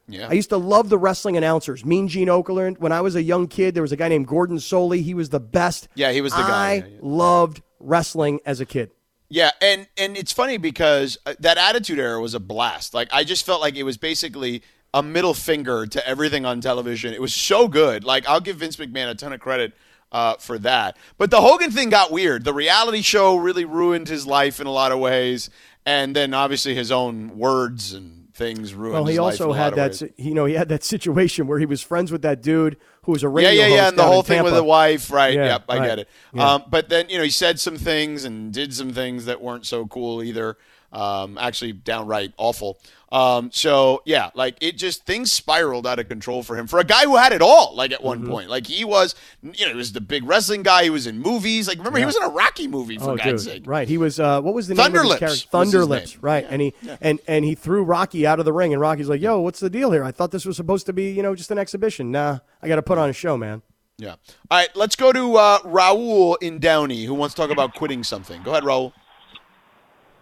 [0.09, 0.29] Yeah.
[0.29, 1.85] I used to love the wrestling announcers.
[1.85, 2.79] Mean Gene Okerlund.
[2.79, 5.03] When I was a young kid, there was a guy named Gordon Solie.
[5.03, 5.89] He was the best.
[5.95, 6.69] Yeah, he was the guy.
[6.71, 6.99] I Yeah, yeah.
[7.03, 8.91] loved wrestling as a kid.
[9.29, 12.95] Yeah, and and it's funny because uh, that Attitude Era was a blast.
[12.95, 14.63] Like I just felt like it was basically
[14.95, 17.13] a middle finger to everything on television.
[17.13, 18.05] It was so good.
[18.05, 19.75] Like I'll give Vince McMahon a ton of credit
[20.11, 20.97] uh, for that.
[21.19, 22.45] But the Hogan thing got weird.
[22.45, 25.51] The reality show really ruined his life in a lot of ways,
[25.85, 28.95] and then obviously his own words and things ruined.
[28.95, 31.83] Well, he also had that si- you know, he had that situation where he was
[31.83, 34.23] friends with that dude who was a Yeah, radio yeah, host yeah, and the whole
[34.23, 35.35] thing with the wife, right?
[35.35, 35.87] Yeah, yep, I right.
[35.87, 36.09] get it.
[36.33, 36.55] Yeah.
[36.55, 39.67] Um, but then you know he said some things and did some things that weren't
[39.67, 40.57] so cool either.
[40.93, 42.79] Um, actually, downright awful.
[43.11, 46.85] Um, so yeah, like it just things spiraled out of control for him for a
[46.85, 47.75] guy who had it all.
[47.75, 48.07] Like at Mm-hmm.
[48.07, 50.85] one point, like he was, you know, he was the big wrestling guy.
[50.85, 51.69] He was in movies.
[51.69, 53.53] Like remember, he was in a Rocky movie for Oh, God's dude.
[53.55, 53.63] sake.
[53.67, 53.89] Right.
[53.89, 55.49] He was uh what was the name of his Thunderlips character?
[55.53, 56.19] Thunderlips, name.
[56.23, 56.47] right.
[56.49, 59.41] And he and and he threw Rocky out of the ring and Rocky's like, "Yo,
[59.41, 60.05] what's the deal here?
[60.05, 62.11] I thought this was supposed to be, you know, just an exhibition.
[62.11, 63.63] Nah, I got to put on a show, man."
[63.99, 64.11] Yeah.
[64.51, 68.05] All right, let's go to uh, Raul in Downey, who wants to talk about quitting
[68.05, 68.43] something.
[68.45, 68.93] Go ahead, Raul.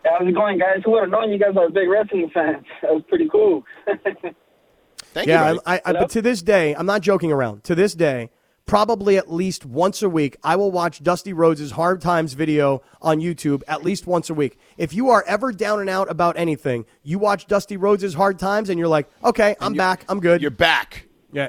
[0.08, 0.78] How's it going, guys?
[0.84, 2.64] Who would have known you guys are big wrestling fans?
[2.82, 3.64] That was pretty cool.
[5.12, 5.60] Thank Yeah, you.
[5.66, 7.64] I, I, I, but to this day, I'm not joking around.
[7.64, 8.30] To this day,
[8.66, 13.20] probably at least once a week, I will watch Dusty Rhodes' Hard Times video on
[13.20, 14.58] YouTube at least once a week.
[14.76, 18.68] If you are ever down and out about anything, you watch Dusty Rhodes' Hard Times
[18.68, 20.42] and you're like, okay, I'm back, I'm good.
[20.42, 21.06] You're back.
[21.32, 21.48] yeah.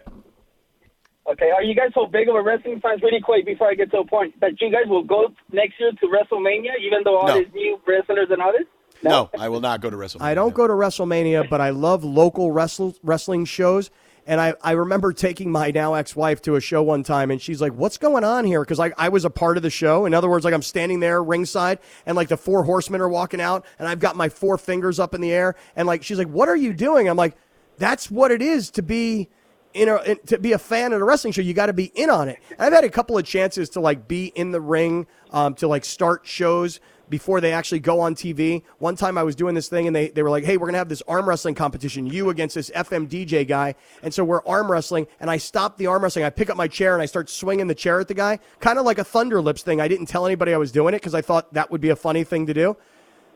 [1.29, 3.01] Okay, are you guys so big of a wrestling fans?
[3.03, 5.91] Really quick before I get to a point, that you guys will go next year
[5.91, 7.39] to WrestleMania, even though all No.
[7.39, 8.65] these new wrestlers and others.
[9.01, 9.03] this?
[9.11, 10.21] No, I will not go to WrestleMania.
[10.21, 13.91] I don't go to WrestleMania, but I love local wrestle, wrestling shows.
[14.25, 17.41] And I, I remember taking my now ex wife to a show one time, and
[17.41, 18.61] she's like, What's going on here?
[18.61, 20.05] Because I, I was a part of the show.
[20.05, 23.39] In other words, like I'm standing there ringside, and like the four horsemen are walking
[23.39, 25.55] out, and I've got my four fingers up in the air.
[25.75, 27.07] And like, she's like, What are you doing?
[27.07, 27.37] I'm like,
[27.77, 29.29] That's what it is to be.
[29.77, 31.91] In a, in- to be a fan of a wrestling show, you got to be
[31.95, 32.39] in on it.
[32.51, 35.67] And I've had a couple of chances to like be in the ring, um, to
[35.67, 38.63] like start shows before they actually go on TV.
[38.79, 40.73] One time I was doing this thing and they, they were like, hey, we're going
[40.73, 43.75] to have this arm wrestling competition, you against this FM DJ guy.
[44.03, 45.07] And so we're arm wrestling.
[45.19, 46.25] And I stop the arm wrestling.
[46.25, 48.77] I pick up my chair and I start swinging the chair at the guy, kind
[48.79, 49.79] of like a Thunder Lips thing.
[49.79, 51.95] I didn't tell anybody I was doing it because I thought that would be a
[51.95, 52.75] funny thing to do.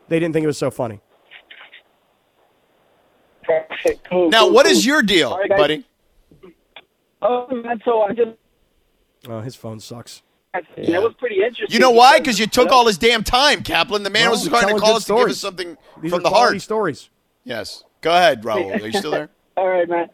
[0.08, 1.00] They didn't think it was so funny.
[4.08, 4.28] Cool.
[4.30, 4.72] Now, cool, what cool.
[4.72, 5.58] is your deal, All right, guys.
[5.58, 5.86] buddy?
[7.22, 8.30] Oh, man, so I just
[9.28, 10.22] Oh, his phone sucks.
[10.76, 10.96] Yeah.
[10.96, 11.68] It was pretty interesting.
[11.70, 12.18] You know why?
[12.18, 14.02] Because you took all his damn time, Kaplan.
[14.02, 16.20] The man Well, was trying to call good us to give us something These from
[16.20, 16.60] are the heart.
[16.60, 17.08] stories.
[17.44, 17.84] Yes.
[18.02, 18.82] Go ahead, Raul.
[18.82, 19.30] Are you still there?
[19.56, 20.08] All right, man.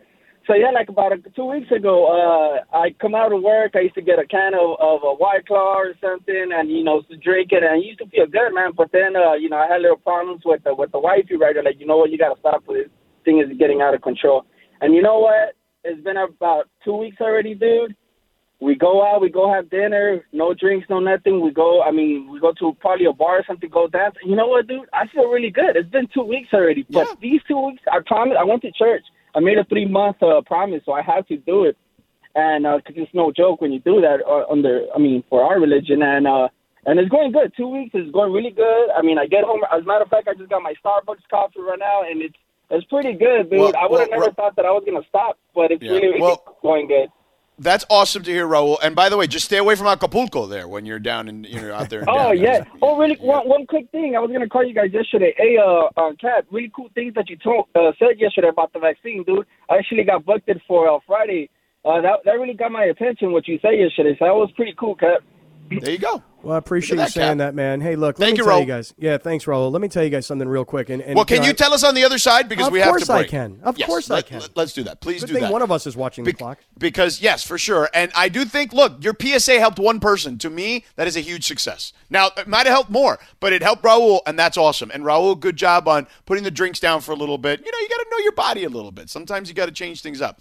[0.46, 3.72] So yeah, like about a, two weeks ago, uh, I come out of work.
[3.74, 6.84] I used to get a can of, of a White Claw or something, and you
[6.84, 8.70] know, to drink it, and it used to feel good, man.
[8.76, 11.52] But then, uh, you know, I had little problems with the with the wifey, right?
[11.54, 12.90] They're like, you know what, you got to stop with this
[13.26, 14.46] thing is getting out of control.
[14.80, 15.54] And you know what?
[15.84, 17.94] It's been about two weeks already, dude.
[18.60, 21.40] We go out, we go have dinner, no drinks, no nothing.
[21.40, 24.16] We go, I mean, we go to probably a bar or something, go dance.
[24.24, 24.88] You know what, dude?
[24.92, 25.76] I feel really good.
[25.76, 27.14] It's been two weeks already, but Yeah.
[27.20, 29.04] these two weeks, I promise, I went to church.
[29.36, 31.76] I made a three month uh, promise, so I have to do it.
[32.34, 35.60] And because it's no joke when you do that uh, under, I mean, for our
[35.60, 36.48] religion, and uh,
[36.86, 37.52] and it's going good.
[37.56, 38.90] Two weeks is going really good.
[38.96, 39.60] I mean, I get home.
[39.72, 42.36] As a matter of fact, I just got my Starbucks coffee right now, and it's
[42.70, 43.58] it's pretty good, dude.
[43.60, 45.82] Well, I would have well, never Ro- thought that I was gonna stop, but it's
[45.82, 45.92] Yeah.
[45.92, 47.10] really, Well- it's going good.
[47.60, 48.78] That's awesome to hear, Raul.
[48.80, 51.72] And by the way, just stay away from Acapulco there when you're down and you're
[51.72, 52.04] out there.
[52.06, 52.62] Oh yeah.
[52.80, 53.16] Oh really?
[53.16, 54.14] One one quick thing.
[54.14, 55.34] I was gonna call you guys yesterday.
[55.36, 58.78] Hey, uh, uh Kap, really cool things that you told uh, said yesterday about the
[58.78, 59.44] vaccine, dude.
[59.68, 61.50] I actually got booked it for uh, Friday.
[61.84, 63.32] Uh, that that really got my attention.
[63.32, 64.14] What you said yesterday.
[64.20, 65.22] So that was pretty cool, Kap.
[65.68, 66.22] There you go.
[66.42, 67.38] Well, I appreciate Look you saying Kap.
[67.38, 67.80] that, man.
[67.80, 68.94] Hey, look, Thank let me you, tell you guys.
[68.96, 69.72] Yeah, thanks, Raul.
[69.72, 70.88] Let me tell you guys something real quick.
[70.88, 72.86] And, and Well, can know, you tell us on the other side because we have
[72.96, 73.30] to Of course I break?
[73.30, 73.58] can.
[73.64, 74.40] Of Yes, course I let, can.
[74.54, 75.00] Let, us do that.
[75.00, 75.52] Please Good do thing that.
[75.52, 76.58] one of us is watching the Bec- clock.
[76.78, 78.72] Because yes, for sure, and I do think.
[78.72, 80.38] Look, your PSA helped one person.
[80.38, 81.92] To me, that is a huge success.
[82.08, 84.90] Now, it might have helped more, but it helped Raul, and that's awesome.
[84.94, 87.60] And Raul, good job on putting the drinks down for a little bit.
[87.66, 89.10] You know, you got to know your body a little bit.
[89.10, 90.40] Sometimes you got to change things up.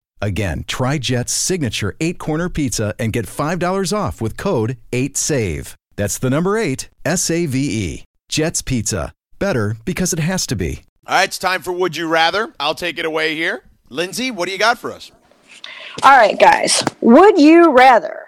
[0.21, 5.75] Again, try Jet's signature eight corner pizza and get $5 off with code 8SAVE.
[5.95, 8.03] That's the number eight, S A V E.
[8.29, 9.11] Jet's Pizza.
[9.39, 10.83] Better because it has to be.
[11.07, 12.53] All right, it's time for Would You Rather.
[12.59, 13.63] I'll take it away here.
[13.89, 15.11] Lindsay, what do you got for us?
[16.03, 16.83] All right, guys.
[17.01, 18.27] Would you rather?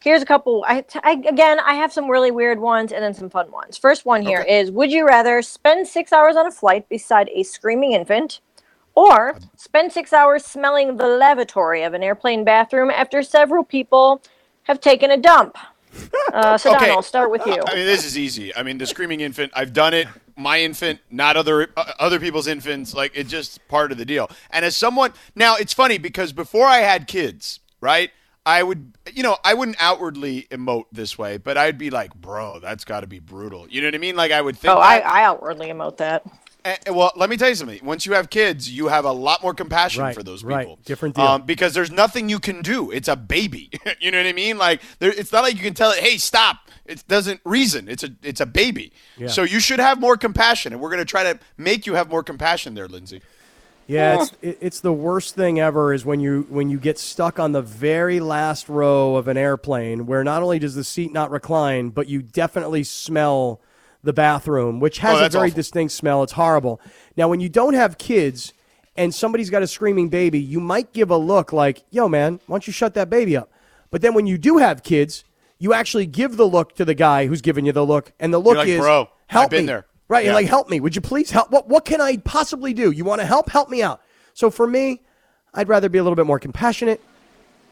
[0.00, 0.64] Here's a couple.
[0.66, 3.76] I, I again, I have some really weird ones and then some fun ones.
[3.76, 7.42] First one here is: Would you rather spend six hours on a flight beside a
[7.42, 8.40] screaming infant,
[8.98, 14.20] or spend six hours smelling the lavatory of an airplane bathroom after several people
[14.64, 15.56] have taken a dump?
[16.32, 16.90] Uh, Sedano, Okay.
[16.90, 17.60] I'll start with you.
[17.66, 18.54] I mean, this is easy.
[18.54, 19.50] I mean, the screaming infant.
[19.56, 20.06] I've done it.
[20.36, 22.92] My infant, not other uh, other people's infants.
[22.94, 24.30] Like it's just part of the deal.
[24.50, 28.10] And as someone now, it's funny because before I had kids, right?
[28.44, 32.60] I would, you know, I wouldn't outwardly emote this way, but I'd be like, "Bro,
[32.60, 34.14] that's got to be brutal." You know what I mean?
[34.16, 34.72] Like I would think.
[34.72, 34.98] Oh, I.
[34.98, 36.24] I outwardly emote that.
[36.68, 37.80] And- and, well, let me tell you something.
[37.84, 40.56] Once you have kids, you have a lot more compassion Right, for those people.
[40.56, 40.84] right.
[40.84, 41.24] Different deal.
[41.24, 42.90] Um, because there's nothing you can do.
[42.90, 43.70] It's a baby.
[44.00, 44.58] you know what I mean?
[44.58, 47.88] Like, there, it's not like you can tell it, "Hey, stop." It doesn't reason.
[47.88, 48.92] It's a it's a baby.
[49.18, 49.28] Yeah.
[49.28, 52.08] So you should have more compassion, and we're going to try to make you have
[52.08, 53.20] more compassion there, Lindsay.
[53.86, 57.38] Yeah, it's it, it's the worst thing ever is when you when you get stuck
[57.38, 61.30] on the very last row of an airplane where not only does the seat not
[61.30, 63.60] recline, but you definitely smell
[64.02, 65.56] the bathroom, which has Oh, a very awful.
[65.56, 66.22] distinct smell.
[66.22, 66.80] It's horrible.
[67.16, 68.52] Now, when you don't have kids
[68.96, 72.54] and somebody's got a screaming baby, you might give a look like, "Yo, man, why
[72.54, 73.50] don't you shut that baby up?"
[73.90, 75.24] But then when you do have kids,
[75.58, 78.38] you actually give the look to the guy who's giving you the look, and the
[78.38, 79.86] look like, is, "Bro, help me." there.
[80.08, 80.30] Right, Yeah.
[80.30, 80.80] you're like, help me.
[80.80, 81.50] Would you please help?
[81.50, 82.90] What, what can I possibly do?
[82.92, 83.50] You want to help?
[83.50, 84.00] Help me out.
[84.32, 85.02] So for me,
[85.52, 87.02] I'd rather be a little bit more compassionate.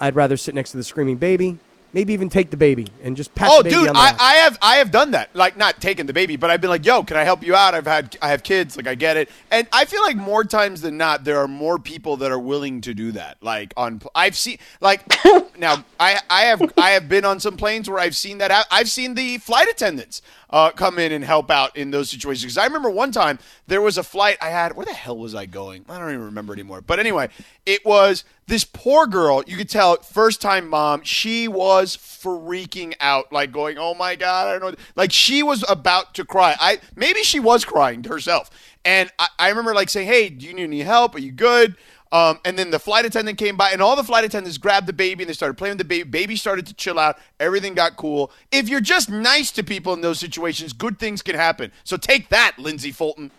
[0.00, 1.58] I'd rather sit next to the screaming baby.
[1.92, 4.08] Maybe even take the baby and just pat Oh, the baby dude, on the I,
[4.08, 4.16] ass.
[4.20, 5.34] I have I have done that.
[5.34, 7.74] Like not taking the baby, but I've been like, "Yo, can I help you out?
[7.74, 8.76] I've had I have kids.
[8.76, 11.78] Like I get it." And I feel like more times than not, there are more
[11.78, 13.38] people that are willing to do that.
[13.40, 15.04] Like on I've seen like
[15.58, 18.66] now I I have I have been on some planes where I've seen that.
[18.70, 22.44] I've seen the flight attendants uh, come in and help out in those situations.
[22.44, 24.76] Because I remember one time there was a flight I had.
[24.76, 25.84] Where the hell was I going?
[25.88, 26.80] I don't even remember anymore.
[26.80, 27.28] But anyway,
[27.64, 29.42] it was this poor girl.
[29.46, 31.02] You could tell first time mom.
[31.02, 35.64] She was freaking out, like going, "Oh my god, I don't know." Like she was
[35.68, 36.56] about to cry.
[36.60, 38.50] I maybe she was crying to herself.
[38.84, 41.14] And I, I remember like saying, "Hey, do you need any help?
[41.14, 41.76] Are you good?"
[42.12, 44.92] Um, and then the flight attendant came by, and all the flight attendants grabbed the
[44.92, 46.08] baby and they started playing with the baby.
[46.08, 47.18] Baby started to chill out.
[47.40, 48.30] Everything got cool.
[48.52, 51.72] If you're just nice to people in those situations, good things can happen.
[51.84, 53.30] So take that, Lindsay Fulton.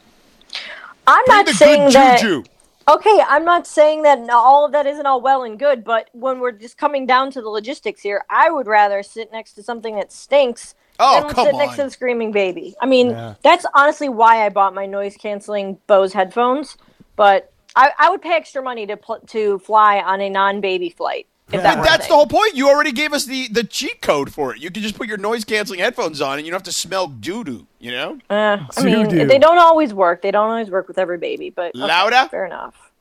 [1.08, 2.20] I'm Bring not the saying good that.
[2.20, 2.44] juju.
[2.90, 6.40] Okay, I'm not saying that all of that isn't all well and good, but when
[6.40, 9.96] we're just coming down to the logistics here, I would rather sit next to something
[9.98, 11.78] that stinks Oh, than come sit next on.
[11.78, 12.76] to the screaming baby.
[12.82, 13.36] I mean, Yeah.
[13.44, 16.78] that's honestly why I bought my noise canceling Bose headphones.
[17.16, 20.90] But I, I would pay extra money to pl- to fly on a non baby
[20.90, 21.28] flight.
[21.52, 22.56] If that But were a that's the whole point.
[22.56, 24.62] You already gave us the, the cheat code for it.
[24.62, 27.08] You can just put your noise canceling headphones on and you don't have to smell
[27.08, 28.20] doo doo, you know?
[28.30, 29.28] Uh, I mean, Doo-doo.
[29.28, 30.22] they don't always work.
[30.22, 32.28] They don't always work with every baby, but okay, Louder?
[32.30, 32.92] Fair enough.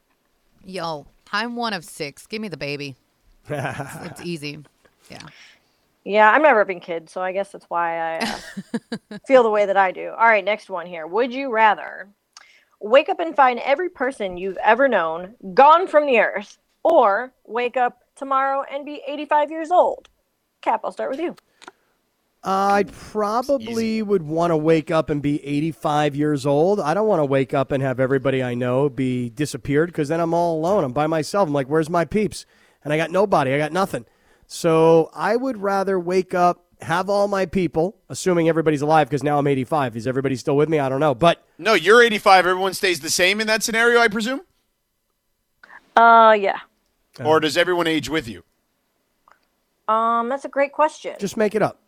[0.64, 2.26] Yo, I'm one of six.
[2.28, 2.94] Give me the baby.
[3.48, 4.60] It's, it's easy.
[5.10, 5.26] Yeah.
[6.04, 9.66] Yeah, I'm never been kid, so I guess that's why I uh, feel the way
[9.66, 10.10] that I do.
[10.10, 11.04] All right, next one here.
[11.04, 12.06] Would you rather
[12.80, 17.76] wake up and find every person you've ever known gone from the earth, or wake
[17.76, 20.08] up tomorrow and be 85 years old?
[20.60, 21.36] Kap, I'll start with you.
[22.48, 26.78] I probably would want to wake up and be 85 years old.
[26.78, 30.20] I don't want to wake up and have everybody I know be disappeared because then
[30.20, 30.84] I'm all alone.
[30.84, 31.48] I'm by myself.
[31.48, 32.46] I'm like, where's my peeps?
[32.84, 33.52] And I got nobody.
[33.52, 34.06] I got nothing.
[34.46, 39.38] So I would rather wake up, have all my people, assuming everybody's alive because now
[39.38, 39.96] I'm 85.
[39.96, 40.78] Is everybody still with me?
[40.78, 41.14] I don't know.
[41.14, 42.46] But No, you're 85.
[42.46, 44.42] Everyone stays the same in that scenario, I presume?
[45.96, 46.58] Uh, yeah.
[47.24, 48.44] Or does everyone age with you?
[49.88, 51.14] Um, that's a great question.
[51.18, 51.80] just make it up.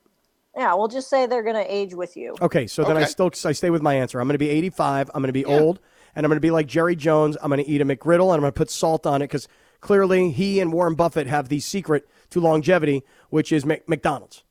[0.57, 2.37] yeah, we'll just say they're gonna age with you.
[2.41, 4.21] Okay, so then I still I stay with my answer.
[4.21, 5.11] I'm going to be 85.
[5.13, 5.81] I'm going to be old,
[6.15, 7.37] and I'm going to be like Jerry Jones.
[7.43, 9.49] I'm going to eat a McGriddle, and I'm going to put salt on it because
[9.81, 14.45] clearly he and Warren Buffett have the secret to longevity, which is Mc- McDonald's.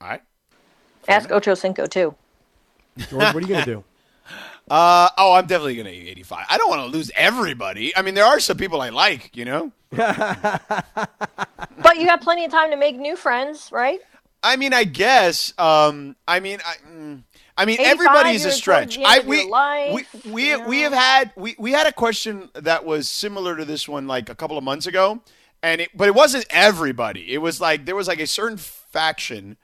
[0.00, 0.22] All right.
[1.08, 2.14] Ask Ocho Cinco too.
[2.96, 3.84] George, what are you going to do?
[4.70, 6.46] Uh, oh, I'm definitely going to eat 85.
[6.48, 7.94] I don't want to lose everybody.
[7.94, 9.72] I mean, there are some people I like, you know?
[11.84, 14.00] But you got plenty of time to make new friends, right?
[14.42, 15.52] I mean, I guess.
[15.58, 17.22] Um, I mean, I, mm,
[17.56, 18.96] I mean, 85, everybody's a stretch.
[18.96, 21.86] towards the end I we life, we we, you we have had we, we had
[21.86, 25.20] a question that was similar to this one like a couple of months ago,
[25.62, 27.32] and it but it wasn't everybody.
[27.32, 29.56] It was like there was like a certain faction.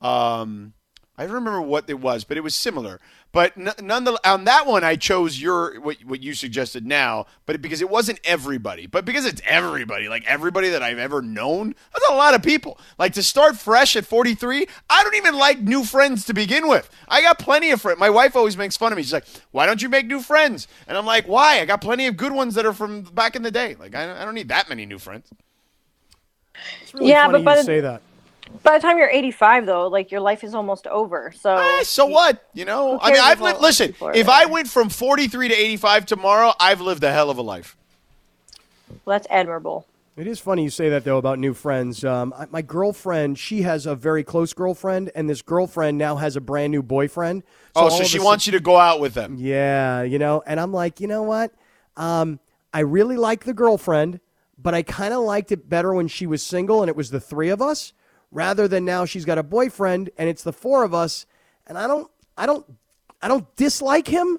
[0.00, 0.72] Um,
[1.18, 3.00] I don't remember what it was, but it was similar.
[3.32, 7.60] But n- nonetheless, on that one, I chose your what, what you suggested now, but
[7.62, 12.08] because it wasn't everybody, but because it's everybody, like everybody that I've ever known, that's
[12.10, 12.78] a lot of people.
[12.98, 16.88] Like to start fresh at 43, I don't even like new friends to begin with.
[17.08, 17.98] I got plenty of friends.
[17.98, 19.02] My wife always makes fun of me.
[19.02, 21.60] She's like, "Why don't you make new friends?" And I'm like, "Why?
[21.60, 23.74] I got plenty of good ones that are from back in the day.
[23.78, 25.30] Like I, I don't need that many new friends."
[26.82, 28.02] It's really Yeah, funny but by you the- say that.
[28.62, 31.32] By the time you're 85, though, like your life is almost over.
[31.38, 32.48] So, Eh, so what?
[32.54, 33.60] You know, I mean, I've if lived.
[33.60, 34.30] Listen, if there?
[34.30, 37.76] I went from 43 to 85 tomorrow, I've lived a hell of a life.
[39.04, 39.86] well, that's admirable.
[40.16, 42.02] It is funny you say that though about new friends.
[42.02, 46.40] Um, my girlfriend, she has a very close girlfriend, and this girlfriend now has a
[46.40, 47.42] brand new boyfriend.
[47.74, 49.36] Oh, so she a wants you to go out with them.
[49.38, 51.52] Yeah, you know, and I'm like, you know what?
[51.98, 52.40] Um,
[52.72, 54.20] I really like the girlfriend,
[54.56, 57.20] but I kind of liked it better when she was single and it was the
[57.20, 57.92] three of us,
[58.30, 61.26] rather than now she's got a boyfriend and it's the four of us.
[61.66, 62.64] And I don't, I don't,
[63.22, 64.38] I don't dislike him.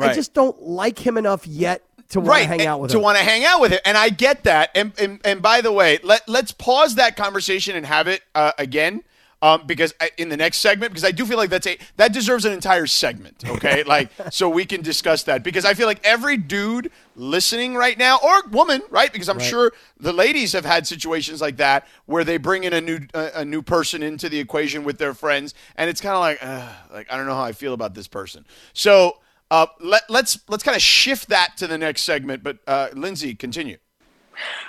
[0.00, 2.90] I just don't like him enough yet to want to right hang and- out with
[2.92, 3.02] to him.
[3.02, 5.70] want to hang out with it and i get that and and, and by the
[5.70, 9.02] way let, let's pause that conversation and have it uh, again
[9.42, 12.12] um, because I, in the next segment because i do feel like that's a that
[12.12, 16.00] deserves an entire segment okay like so we can discuss that because i feel like
[16.04, 20.86] every dude listening right now or woman right because i'm sure the ladies have had
[20.86, 24.38] situations like that where they bring in a new a, a new person into the
[24.38, 27.44] equation with their friends and it's kind of like uh, like i don't know how
[27.44, 29.18] i feel about this person so
[29.50, 32.42] uh, let, let's let's kind of shift that to the next segment.
[32.42, 33.78] But uh, Lindsay, continue.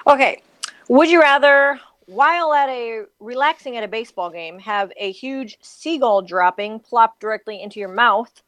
[0.08, 0.42] Okay.
[0.88, 1.80] Would you rather,
[2.10, 7.62] while at a relaxing at a baseball game, have a huge seagull dropping plop directly
[7.62, 8.42] into your mouth,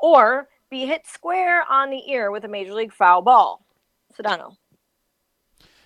[0.00, 3.64] or be hit square on the ear with a major league foul ball?
[4.18, 4.56] Sedano.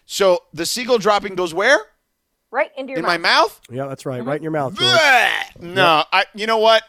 [0.07, 1.79] So the seagull dropping goes where?
[2.51, 3.12] Right into your In mouth.
[3.12, 3.61] my mouth?
[3.70, 4.90] yeah, that's right, right in your mouth, George.
[4.90, 5.61] Bleh!
[5.61, 6.25] No, I.
[6.35, 6.83] You know what?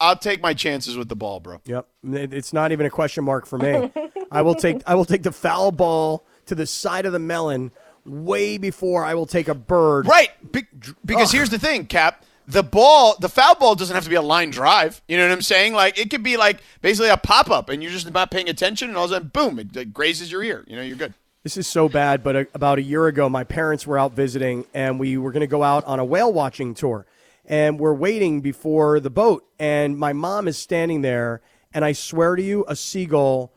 [0.00, 1.60] I'll take my chances with the ball, bro.
[1.64, 3.92] Yep, it's not even a question mark for me.
[4.30, 7.72] I will take I will take the foul ball to the side of the melon
[8.04, 10.06] way before I will take a bird.
[10.06, 10.30] Right.
[10.52, 10.66] Be-
[11.04, 12.24] because here's the thing, Kap.
[12.46, 15.02] The ball, the foul ball doesn't have to be a line drive.
[15.06, 15.74] You know what I'm saying?
[15.74, 18.88] Like it could be like basically a pop up, and you're just not paying attention,
[18.88, 20.64] and all of a sudden, boom, it, it grazes your ear.
[20.66, 21.12] You know, you're good.
[21.42, 24.64] This is so bad, but a, about a year ago, my parents were out visiting,
[24.74, 27.06] and we were going to go out on a whale watching tour.
[27.44, 31.40] And we're waiting before the boat, and my mom is standing there,
[31.72, 33.52] and I swear to you, a seagull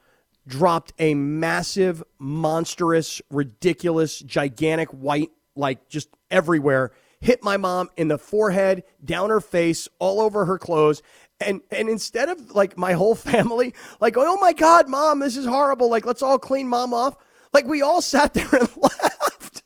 [0.47, 8.17] dropped a massive, monstrous, ridiculous, gigantic white, like just everywhere, hit my mom in the
[8.17, 11.01] forehead, down her face, all over her clothes.
[11.39, 15.45] And and instead of like my whole family, like, oh my God, mom, this is
[15.45, 15.89] horrible.
[15.89, 17.15] Like, let's all clean mom off.
[17.53, 19.63] Like we all sat there and laughed.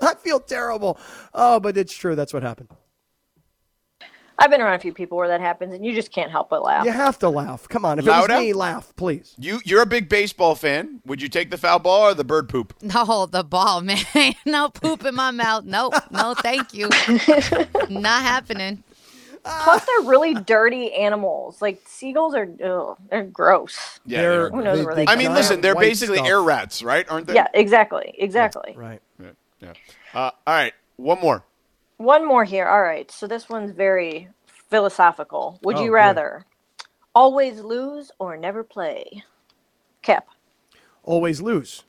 [0.00, 0.98] I feel terrible.
[1.32, 2.14] Oh, but it's true.
[2.14, 2.68] That's what happened.
[4.38, 6.62] I've been around a few people where that happens, and you just can't help but
[6.62, 6.84] laugh.
[6.84, 7.68] You have to laugh.
[7.68, 7.98] Come on.
[7.98, 9.34] If Loud it was me, laugh, please.
[9.38, 11.00] You you're a big baseball fan.
[11.06, 12.74] Would you take the foul ball or the bird poop?
[12.82, 13.98] No, the ball, man.
[14.44, 15.64] no poop in my mouth.
[15.64, 15.94] Nope.
[16.10, 16.88] No, thank you.
[17.88, 18.82] Not happening.
[19.44, 21.60] Plus, they're really dirty animals.
[21.60, 24.00] Like seagulls are, ugh, they're gross.
[24.06, 24.22] Yeah.
[24.22, 26.28] They're- they're- Who knows where they I mean, listen, they're basically stuff.
[26.28, 27.06] air rats, right?
[27.10, 27.34] Aren't they?
[27.34, 28.74] Yeah, exactly, exactly.
[28.76, 29.02] Right.
[29.22, 29.30] Yeah.
[29.60, 29.72] yeah.
[30.14, 30.72] Uh, all right.
[30.96, 31.44] One more.
[31.98, 32.68] One more here.
[32.68, 33.10] All right.
[33.10, 34.28] So this one's very
[34.70, 35.58] philosophical.
[35.62, 36.46] Would Oh, you rather
[37.14, 39.24] always lose or never play?
[40.02, 40.26] Kap.
[41.04, 41.84] always lose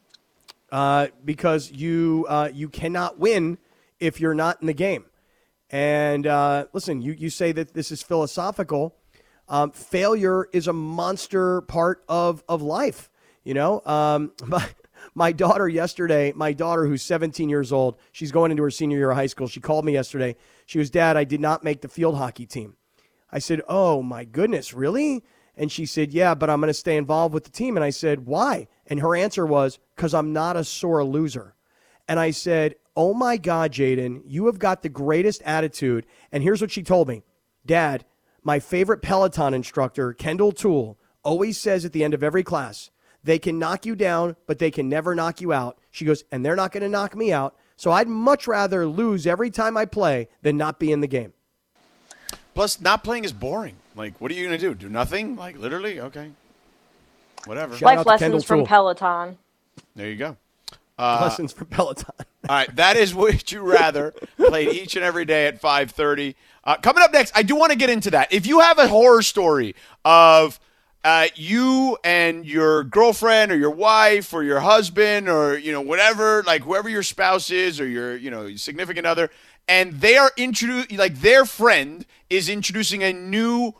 [0.71, 3.57] uh, because you uh, you cannot win
[3.99, 5.05] if you're not in the game.
[5.71, 8.95] And uh, listen, you, you say that this is philosophical.
[9.49, 13.09] Um, failure is a monster part of, of life.
[13.43, 14.67] You know, um, my,
[15.13, 19.11] my daughter yesterday, my daughter who's 17 years old, she's going into her senior year
[19.11, 19.47] of high school.
[19.47, 20.35] She called me yesterday.
[20.65, 22.75] She was, Dad, I did not make the field hockey team.
[23.31, 25.23] I said, Oh my goodness, really?
[25.57, 27.77] And she said, Yeah, but I'm going to stay involved with the team.
[27.77, 28.67] And I said, Why?
[28.87, 31.55] And her answer was, Because I'm not a sore loser.
[32.07, 36.05] And I said, Oh my God, Jaden, you have got the greatest attitude.
[36.31, 37.23] And here's what she told me
[37.65, 38.05] Dad,
[38.43, 42.91] my favorite Peloton instructor, Kendall Toole, always says at the end of every class,
[43.25, 45.77] they can knock you down, but they can never knock you out.
[45.89, 47.55] She goes, and they're not going to knock me out.
[47.75, 51.33] So I'd much rather lose every time I play than not be in the game.
[52.53, 53.75] Plus, not playing is boring.
[53.95, 54.75] Like, what are you going to do?
[54.75, 55.35] Do nothing?
[55.35, 55.99] Like, literally?
[55.99, 56.31] Okay.
[57.45, 57.75] Whatever.
[57.75, 58.67] Shout Life to Kendall lessons from Toole.
[58.67, 59.37] Peloton.
[59.95, 60.37] There you go.
[60.97, 62.13] Uh, Lessons from Peloton.
[62.47, 66.35] All right, that is Would You Rather, played each and every day at 5.30.
[66.63, 68.31] Uh, coming up next, I do want to get into that.
[68.31, 70.59] If you have a horror story of
[71.05, 76.41] uh, you and your girlfriend or your wife or your husband or, you know, whatever,
[76.47, 79.29] like whoever your spouse is or your, you know, significant other,
[79.67, 83.75] and they are introducing, like their friend is introducing a new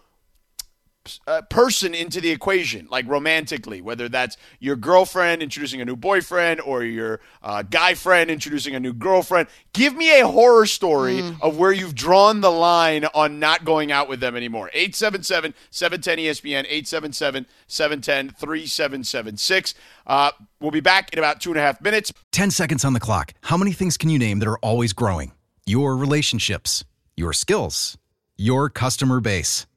[1.28, 6.62] uh, person into the equation, like romantically, whether that's your girlfriend introducing a new boyfriend
[6.62, 9.48] or your uh, guy friend introducing a new girlfriend.
[9.74, 14.08] Give me a horror story of where you've drawn the line on not going out
[14.10, 14.70] with them anymore.
[14.74, 19.74] 877 710 ESPN, 877 710 3776.
[20.08, 20.32] Uh,
[20.62, 22.12] We'll be back in about two and a half minutes.
[22.32, 23.34] 10 seconds on the clock.
[23.42, 25.32] How many things can you name that are always growing?
[25.68, 26.84] Your relationships,
[27.16, 27.98] your skills,
[28.36, 29.68] your customer base.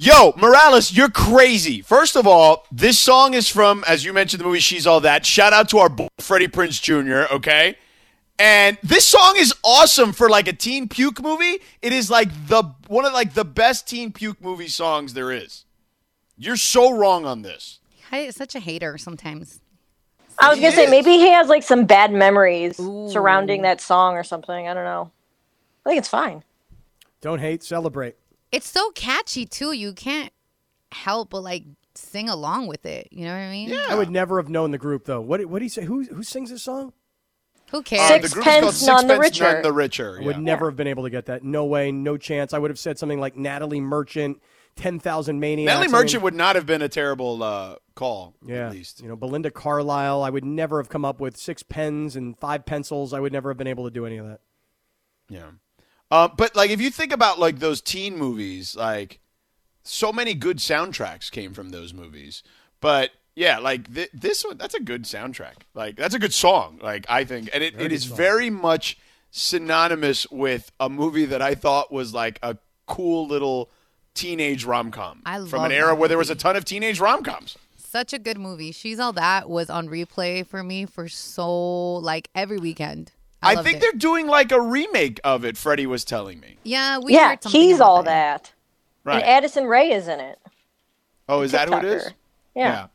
[0.00, 1.80] Yo, Morales, you're crazy.
[1.82, 5.26] First of all, this song is from, as you mentioned, the movie She's All That.
[5.26, 7.76] Shout out to our boy Freddie Prinze Jr., okay?
[8.38, 11.58] And this song is awesome for like a teen puke movie.
[11.82, 15.64] It is like the one of like the best teen puke movie songs there is.
[16.36, 17.80] You're so wrong on this.
[18.12, 19.58] I such a hater sometimes.
[20.38, 23.10] I was He gonna say maybe he has like some bad memories Ooh.
[23.10, 24.68] surrounding that song or something.
[24.68, 25.10] I don't know.
[25.84, 26.44] I think it's fine.
[27.20, 28.14] Don't hate, celebrate.
[28.52, 29.72] It's so catchy too.
[29.72, 30.32] You can't
[30.92, 33.08] help but like sing along with it.
[33.10, 33.68] You know what I mean?
[33.68, 33.86] Yeah.
[33.88, 35.20] I would never have known the group though.
[35.20, 35.84] What what do you say?
[35.84, 36.92] Who who sings this song?
[37.70, 38.22] Who Uh, cares?
[38.22, 39.44] the group called Sixpence None the Richer.
[39.52, 40.18] None the Richer.
[40.22, 41.42] I would never have been able to get that.
[41.44, 42.54] No way, no chance.
[42.54, 44.40] I would have said something like Natalie Merchant,
[44.76, 45.66] Ten Thousand Maniacs.
[45.66, 49.02] Natalie I mean, Merchant would not have been a terrible uh, call, yeah, at least.
[49.02, 50.22] you know, Belinda Carlisle.
[50.22, 53.12] I would never have come up with six pens and five pencils.
[53.12, 54.40] I would never have been able to do any of that.
[55.28, 55.50] Yeah.
[56.10, 59.20] Uh, but like if you think about like those teen movies, like
[59.82, 62.42] so many good soundtracks came from those movies.
[62.80, 65.62] But yeah, like th- this one, that's a good soundtrack.
[65.74, 66.78] Like that's a good song.
[66.82, 68.98] Like I think, and it, it is very much
[69.30, 72.56] synonymous with a movie that I thought was like a
[72.86, 73.70] cool little
[74.14, 76.98] teenage rom com I from love an era where there was a ton of teenage
[76.98, 77.56] rom coms.
[77.76, 78.72] Such a good movie.
[78.72, 83.12] She's all that was on replay for me for so like every weekend.
[83.42, 83.80] I, I, think it.
[83.80, 85.56] they're doing like a remake of it.
[85.56, 86.56] Freddie was telling me.
[86.64, 86.98] yeah.
[86.98, 88.52] We yeah, heard something he's all that.
[89.04, 89.16] Right.
[89.16, 90.38] And Addison Rae is in it.
[91.28, 92.02] oh, is that who it is?
[92.04, 92.12] TikToker.
[92.54, 92.86] Yeah.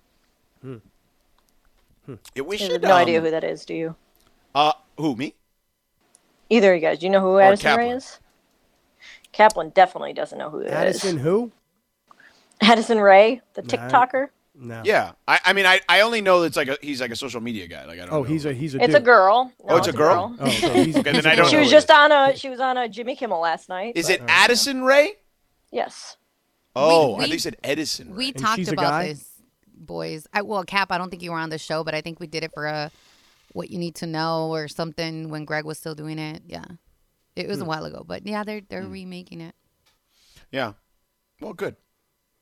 [2.36, 2.82] Yeah, we I have should.
[2.82, 3.66] no idea um, who that is.
[3.66, 3.96] Do you?
[4.54, 5.36] Uh, who me?
[6.50, 7.88] Either of you guys, do you know who Addison Kaplan.
[7.90, 8.20] Rae is?
[9.32, 10.74] Kaplan definitely doesn't know who it is.
[10.74, 11.52] Addison who?
[12.62, 13.68] Addison Rae, the Nah.
[13.68, 14.28] TikToker.
[14.56, 14.84] No.
[14.86, 17.42] Yeah, I, I mean, I, I only know it's like a, he's like a social
[17.42, 17.86] media guy.
[17.86, 18.14] Like I don't.
[18.14, 18.24] Oh, know.
[18.24, 18.78] he's a he's a.
[18.78, 18.98] It's dude.
[18.98, 19.52] a girl.
[19.64, 20.36] No, Oh, it's a girl?
[20.40, 22.50] Oh, so he's, Okay, he's then a I don't She was just on a she
[22.50, 23.94] was on a Jimmy Kimmel last night.
[23.96, 25.14] Is but- it Addison Rae?
[25.72, 26.18] Yes.
[26.76, 28.16] Oh, I we- think you said Edison.
[28.16, 28.32] We Ray.
[28.34, 29.08] talked about guy?
[29.14, 29.28] this,
[29.76, 30.28] boys.
[30.34, 32.28] I, well, Kap, I don't think you were on the show, but I think we
[32.28, 32.92] did it for a
[33.54, 36.44] what you need to know or something when Greg was still doing it.
[36.48, 36.66] Yeah,
[37.36, 37.50] it Hmm.
[37.50, 39.56] was a while ago, but yeah, they're they're remaking it.
[40.52, 40.74] Yeah.
[41.42, 41.76] Well, good.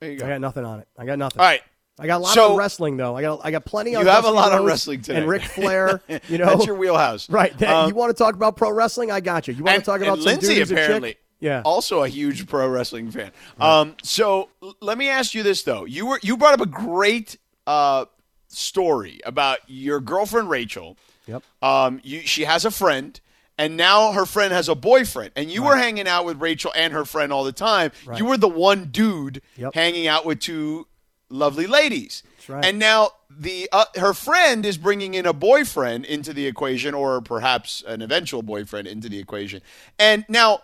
[0.02, 0.26] There you go.
[0.26, 0.88] I got nothing on it.
[0.98, 1.40] I got nothing.
[1.40, 1.62] All right.
[2.00, 3.16] I got a lot So- on wrestling though.
[3.16, 4.04] I got I got plenty on.
[4.04, 5.20] You have a lot on Rhodes wrestling today.
[5.20, 6.02] and Ric Flair.
[6.28, 7.30] You know, That's your wheelhouse.
[7.30, 7.56] right?
[7.60, 9.12] That, Um, you want to talk about pro wrestling?
[9.12, 9.54] I got you.
[9.54, 10.78] You want and, to talk about Lindsay dude who's chick?
[10.78, 11.16] apparently.
[11.40, 11.62] Yeah.
[11.66, 13.32] Also a huge pro wrestling fan.
[13.60, 15.86] Um, so l- let me ask you this though.
[15.86, 17.38] You were you brought up a great
[17.68, 18.06] uh,
[18.48, 20.98] story about your girlfriend Rachel.
[21.28, 21.44] Yep.
[21.62, 23.20] Um, you, she has a friend,
[23.58, 26.94] and now her friend has a boyfriend, and you were hanging out with Rachel and
[26.94, 27.92] her friend all the time.
[28.16, 29.74] You were the one dude Yep.
[29.76, 30.88] hanging out with two
[31.32, 32.24] lovely ladies.
[32.38, 32.66] That's right.
[32.66, 37.22] And now the uh, her friend is bringing in a boyfriend into the equation, or
[37.22, 39.62] perhaps an eventual boyfriend into the equation.
[39.98, 40.62] And now.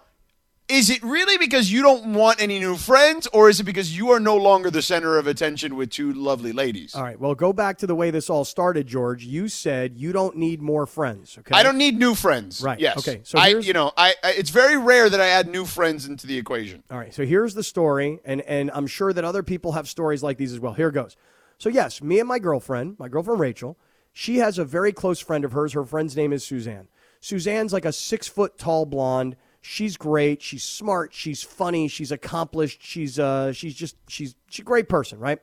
[0.70, 4.09] Is it really because you don't want any new friends, or is it because you
[4.11, 6.93] are no longer the center of attention with two lovely ladies?
[6.93, 7.18] All right.
[7.18, 9.24] Well, go back to the way this all started, George.
[9.24, 11.38] You said you don't need more friends.
[11.39, 11.55] Okay.
[11.55, 12.61] I don't need new friends.
[12.61, 12.82] Right.
[12.82, 12.97] Yes.
[12.97, 16.05] Okay, so I, you know, I, I it's very rare that I add new friends
[16.05, 16.84] into the equation.
[16.91, 20.22] All right, so here's the story, and and I'm sure that other people have stories
[20.22, 20.74] like these as well.
[20.74, 21.15] Here goes.
[21.59, 23.78] So yes, me and my girlfriend, my girlfriend Rachel,
[24.11, 25.72] she has a very close friend of hers.
[25.72, 26.89] Her friend's name is Suzanne.
[27.22, 29.38] Suzanne's like a six foot tall blonde.
[29.70, 30.41] She's great.
[30.41, 31.13] She's smart.
[31.13, 31.89] She's funny.
[31.89, 32.80] She's accomplished.
[32.82, 35.39] She's uh she's just she's she's a great person, right?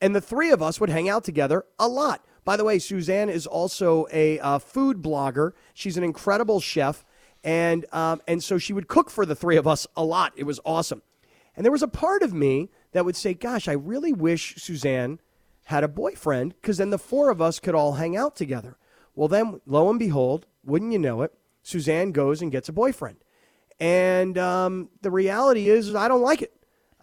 [0.00, 2.24] And the three of us would hang out together a lot.
[2.44, 5.52] By the way, Suzanne is also a uh, food blogger.
[5.72, 7.04] She's an incredible chef,
[7.44, 10.32] and um, and so she would cook for the three of us a lot.
[10.36, 11.02] It was awesome.
[11.54, 15.20] And there was a part of me that would say, "Gosh, I really wish Suzanne
[15.66, 18.78] had a boyfriend, because then the four of us could all hang out together."
[19.14, 23.18] Well, then, lo and behold, wouldn't you know it, Suzanne goes and gets a boyfriend,
[23.80, 26.52] and um, the reality is, I don't like it.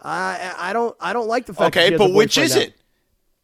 [0.00, 1.76] I I don't I don't like the fact.
[1.76, 2.62] Okay, but which is now.
[2.62, 2.74] it?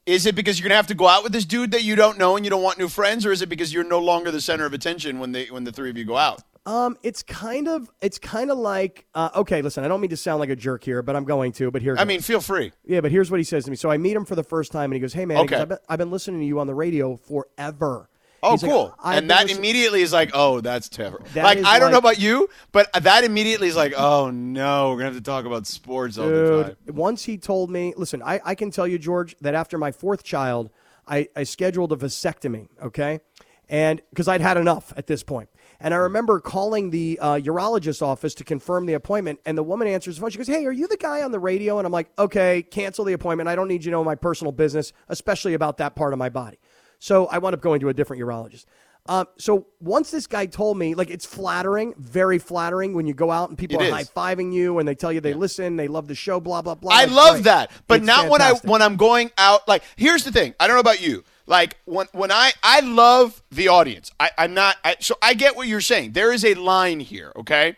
[0.06, 2.16] Is it because you're gonna have to go out with this dude that you don't
[2.18, 4.40] know and you don't want new friends, or is it because you're no longer the
[4.40, 6.42] center of attention when they when the three of you go out?
[6.66, 9.62] Um, it's kind of it's kind of like uh, okay.
[9.62, 11.70] Listen, I don't mean to sound like a jerk here, but I'm going to.
[11.70, 12.72] But here, I mean, feel free.
[12.86, 13.00] yeah.
[13.00, 13.76] But here's what he says to me.
[13.76, 15.56] So I meet him for the first time, and he goes, "Hey man, Okay.
[15.56, 18.08] I've, been, I've been listening to you on the radio forever."
[18.44, 18.94] Oh, He's cool.
[19.02, 21.24] "I've and that immediately is like, oh, that's terrible.
[21.32, 24.96] That like, I don't know about you, but that immediately is like, oh no, we're
[24.96, 26.94] gonna have to talk about sports all the time.
[26.94, 30.22] Once he told me, listen, I, I can tell you, George, that after my fourth
[30.22, 30.70] child,
[31.08, 33.20] I, I scheduled a vasectomy, okay?
[33.68, 35.48] And because I'd had enough at this point.
[35.80, 39.88] And I remember calling the uh, urologist office to confirm the appointment, and the woman
[39.88, 40.30] answers the phone.
[40.30, 41.78] She goes, Hey, are you the guy on the radio?
[41.78, 43.48] And I'm like, Okay, cancel the appointment.
[43.48, 46.28] I don't need you to know my personal business, especially about that part of my
[46.28, 46.58] body.
[46.98, 48.64] So I wound up going to a different urologist.
[49.06, 53.30] Um, so once this guy told me, like, it's flattering, very flattering when you go
[53.30, 55.88] out and people It are high fiving you and they tell you they listen, they
[55.88, 56.90] love the show, blah blah blah.
[56.94, 57.44] I love great.
[57.44, 59.68] that, but It's not when I when I'm going out.
[59.68, 60.54] Like, here's the thing.
[60.58, 61.22] I don't know about you.
[61.46, 64.10] Like when when I I love the audience.
[64.18, 64.76] I, I'm not.
[64.82, 66.12] I, so I get what you're saying.
[66.12, 67.30] There is a line here.
[67.36, 67.76] Okay,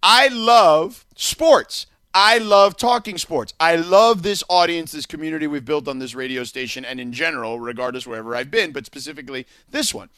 [0.00, 1.86] I love sports.
[2.20, 3.54] I love talking sports.
[3.60, 7.60] I love this audience, this community we've built on this radio station, and in general,
[7.60, 10.08] regardless wherever I've been, but specifically this one.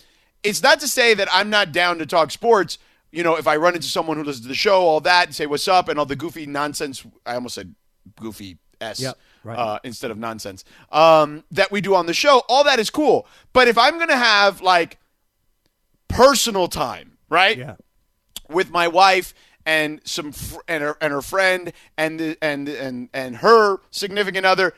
[0.43, 2.79] It's not to say that I'm not down to talk sports.
[3.13, 5.35] You know, if I run into someone who listens to the show, all that, and
[5.35, 7.05] say what's up, and all the goofy nonsense.
[7.27, 7.75] I almost said
[8.19, 9.59] goofy s Yep, right.
[9.59, 12.43] uh, instead of nonsense um, that we do on the show.
[12.49, 13.27] All that is cool.
[13.53, 14.99] But if I'm gonna have like
[16.09, 17.59] personal time, right?
[17.59, 17.77] Yeah.
[18.49, 19.35] with my wife
[19.67, 20.33] and some
[20.69, 24.75] and her and her friend and the, and and and her significant other.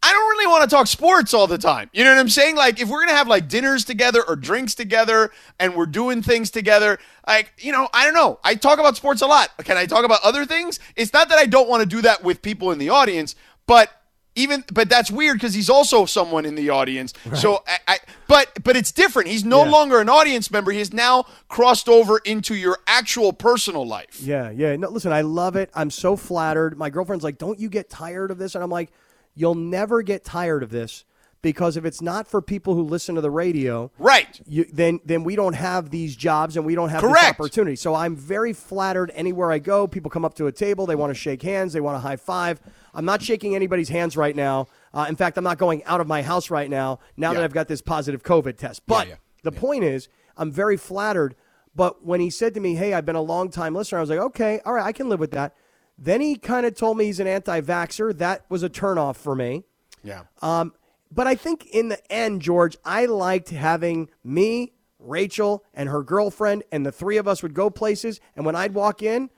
[0.00, 1.90] I don't really want to talk sports all the time.
[1.92, 2.54] You know what I'm saying?
[2.54, 6.22] Like if we're going to have like dinners together or drinks together and we're doing
[6.22, 8.38] things together, like, you know, I don't know.
[8.44, 9.50] I talk about sports a lot.
[9.64, 10.78] Can I talk about other things?
[10.94, 13.34] It's not that I don't want to do that with people in the audience,
[13.66, 13.90] but
[14.38, 17.12] even but that's weird because he's also someone in the audience.
[17.34, 19.28] So I, I but but it's different.
[19.28, 19.70] He's no Yeah.
[19.70, 20.70] longer an audience member.
[20.72, 24.20] He has now crossed over into your actual personal life.
[24.20, 24.76] Yeah, yeah.
[24.76, 25.70] No, listen, I love it.
[25.74, 26.78] I'm so flattered.
[26.78, 28.90] My girlfriend's like, "Don't you get tired of this?" And I'm like,
[29.34, 31.04] "You'll never get tired of this
[31.40, 34.40] because if it's not for people who listen to the radio, Right.
[34.46, 37.20] you, then then we don't have these jobs and we don't have Correct.
[37.20, 37.76] this opportunity.
[37.76, 39.86] So I'm very flattered anywhere I go.
[39.86, 42.16] People come up to a table, they want to shake hands, they want to high
[42.16, 42.60] five.
[42.94, 44.66] I'm not shaking anybody's hands right now.
[44.92, 46.98] Uh, in fact, I'm not going out of my house right now.
[47.16, 48.82] Now that I've got this positive COVID test.
[48.86, 49.14] But yeah.
[49.44, 51.36] the point is, I'm very flattered.
[51.76, 54.10] But when he said to me, "Hey, I've been a long time listener," I was
[54.10, 55.54] like, "Okay, all right, I can live with that."
[55.96, 58.16] Then he kind of told me he's an anti-vaxer.
[58.18, 59.64] That was a turnoff for me.
[60.02, 60.22] Yeah.
[60.42, 60.72] Um,
[61.10, 66.64] but I think in the end, George, I liked having me, Rachel, and her girlfriend,
[66.72, 68.20] and the three of us would go places.
[68.36, 69.30] And when I'd walk in,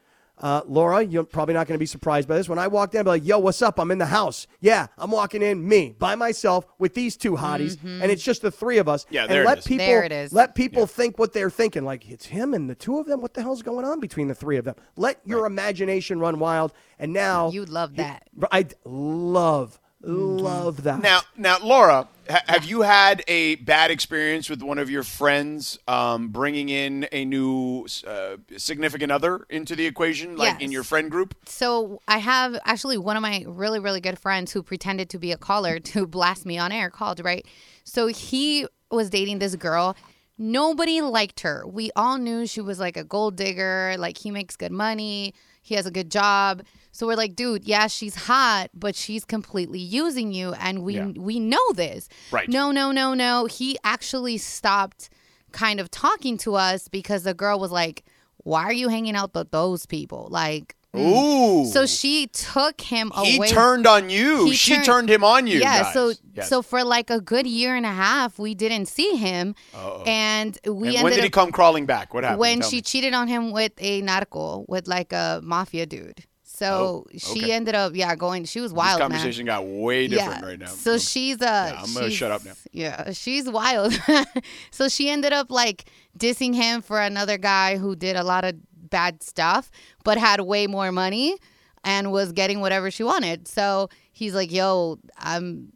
[0.42, 2.48] uh, Laura, you're probably not going to be surprised by this.
[2.48, 3.78] When I walked in, I'd be like, yo, what's up?
[3.78, 4.46] I'm in the house.
[4.60, 8.50] Yeah, I'm walking in, me, by myself, with these two hotties, and it's just the
[8.50, 9.04] three of us.
[9.10, 9.66] Yeah, and there it let is.
[9.66, 10.32] people There it is.
[10.32, 11.84] let people think what they're thinking.
[11.84, 13.20] Like, it's him and the two of them.
[13.20, 14.76] What the hell's going on between the three of them?
[14.96, 16.72] Let your imagination run wild.
[16.98, 18.26] And now You would love that.
[18.50, 21.00] I love, love that.
[21.02, 25.78] Now, now, Laura, ha- have you had a bad experience with one of your friends
[25.86, 31.10] um, bringing in a new uh, significant other into the equation, like in your friend
[31.10, 31.34] group?
[31.46, 35.32] So I have actually one of my really, really good friends who pretended to be
[35.32, 37.46] a caller to blast me on air called, right?
[37.84, 39.96] So he was dating this girl.
[40.38, 41.66] Nobody liked her.
[41.66, 45.34] We all knew she was like a gold digger, like he makes good money,
[45.70, 46.62] he has a good job.
[46.90, 51.06] So we're like, dude, yeah, she's hot, but she's completely using you and we Yeah.
[51.16, 52.08] we know this.
[52.32, 52.48] Right.
[52.48, 53.46] No, no, no, no.
[53.46, 55.08] He actually stopped
[55.52, 58.04] kind of talking to us because the girl was like,
[58.38, 61.66] "Why are you hanging out with those people?" Like Ooh.
[61.66, 63.46] so she took him he away.
[63.48, 64.46] He turned on you.
[64.46, 65.60] He she turned- turned him on you.
[65.60, 65.94] Yeah, guys.
[65.94, 66.48] so Yes.
[66.48, 70.02] so for like a good year and a half, we didn't see him, Oh.
[70.06, 72.12] and we And ended when did he come crawling back?
[72.14, 72.40] What happened?
[72.40, 72.82] when Tell she me.
[72.82, 76.24] cheated on him with a narco, with like a mafia dude.
[76.42, 77.52] So Oh, she okay.
[77.52, 78.44] ended up, yeah, going.
[78.44, 79.10] She was this wild, man.
[79.10, 80.66] conversation got way different right now.
[80.66, 82.52] So she's uh I'm gonna shut up now.
[82.72, 83.98] Yeah, she's wild.
[84.70, 85.86] so she ended up like
[86.18, 88.56] dissing him for another guy who did a lot of
[88.90, 89.70] bad stuff
[90.04, 91.36] but had way more money
[91.84, 93.48] and was getting whatever she wanted.
[93.48, 95.72] So he's like, "Yo, I'm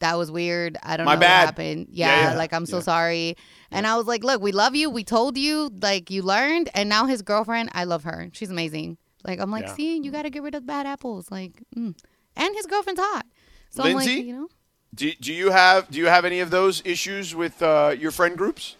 [0.00, 0.76] that was weird.
[0.82, 1.38] I don't My know bad.
[1.40, 1.86] what happened.
[1.90, 2.82] Yeah, Yeah, yeah, like I'm so yeah.
[2.82, 3.36] sorry."
[3.70, 4.90] And I was like, "Look, we love you.
[4.90, 5.70] We told you.
[5.80, 8.28] Like you learned, and now his girlfriend, I love her.
[8.32, 8.98] She's amazing.
[9.24, 9.74] Like I'm like, Yeah.
[9.74, 11.30] see, you got to get rid of the bad apples.
[11.30, 11.96] Like, mm.
[12.36, 13.26] and his girlfriend's hot.
[13.70, 14.10] So Lindsay?
[14.12, 14.48] I'm like, you know."
[14.94, 18.36] do, do you have do you have any of those issues with uh, your friend
[18.36, 18.76] groups?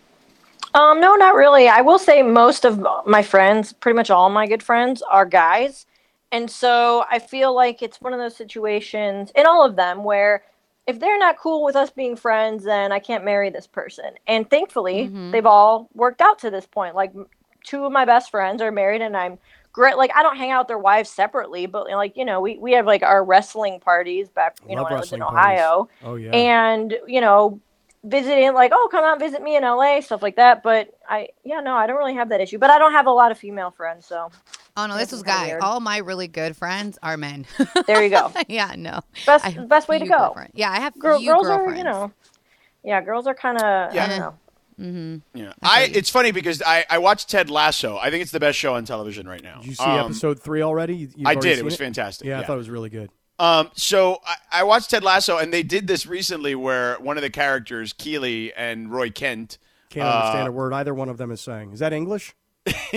[0.76, 1.68] Um, no, not really.
[1.68, 5.86] I will say most of my friends, pretty much all my good friends, are guys.
[6.32, 10.42] And so I feel like it's one of those situations in all of them where
[10.86, 14.10] if they're not cool with us being friends, then I can't marry this person.
[14.26, 16.94] And thankfully, they've all worked out to this point.
[16.94, 17.12] Like
[17.64, 19.38] two of my best friends are married and I'm
[19.72, 19.96] great.
[19.96, 22.72] Like I don't hang out with their wives separately, but like, you know, we, we
[22.72, 25.60] have like our wrestling parties back, you know, when I was in wrestling parties.
[25.60, 26.30] Ohio Oh yeah.
[26.32, 27.60] and you know
[28.06, 31.60] visiting like oh come out visit me in la stuff like that but i yeah
[31.60, 33.70] no i don't really have that issue but i don't have a lot of female
[33.70, 34.30] friends so
[34.78, 35.46] Oh no, this it's was guy.
[35.46, 35.62] weird.
[35.62, 37.46] All my really good friends are men.
[37.86, 39.00] there you go yeah, no.
[39.24, 41.82] best I best way to go girlfriend- Yeah, I have Girl, few girls are you
[41.82, 42.12] know
[42.84, 44.04] yeah girls are kind of Yeah.
[44.04, 45.84] i don't know Yeah, I.
[45.90, 47.96] It's funny because I, I watched Ted Lasso.
[47.96, 49.60] I think it's the best show on television right now.
[49.60, 50.94] Did you see Um, episode three already?
[51.16, 51.52] You- I did.
[51.52, 52.26] It seen was fantastic.
[52.26, 53.08] Yeah, I thought it was really good.
[53.38, 57.22] Um, so I, I watched Ted Lasso, and they did this recently where one of
[57.22, 59.58] the characters, Keeley and Roy Kent,
[59.90, 61.72] Can't uh, understand a word either one of them is saying.
[61.72, 62.34] Is that English?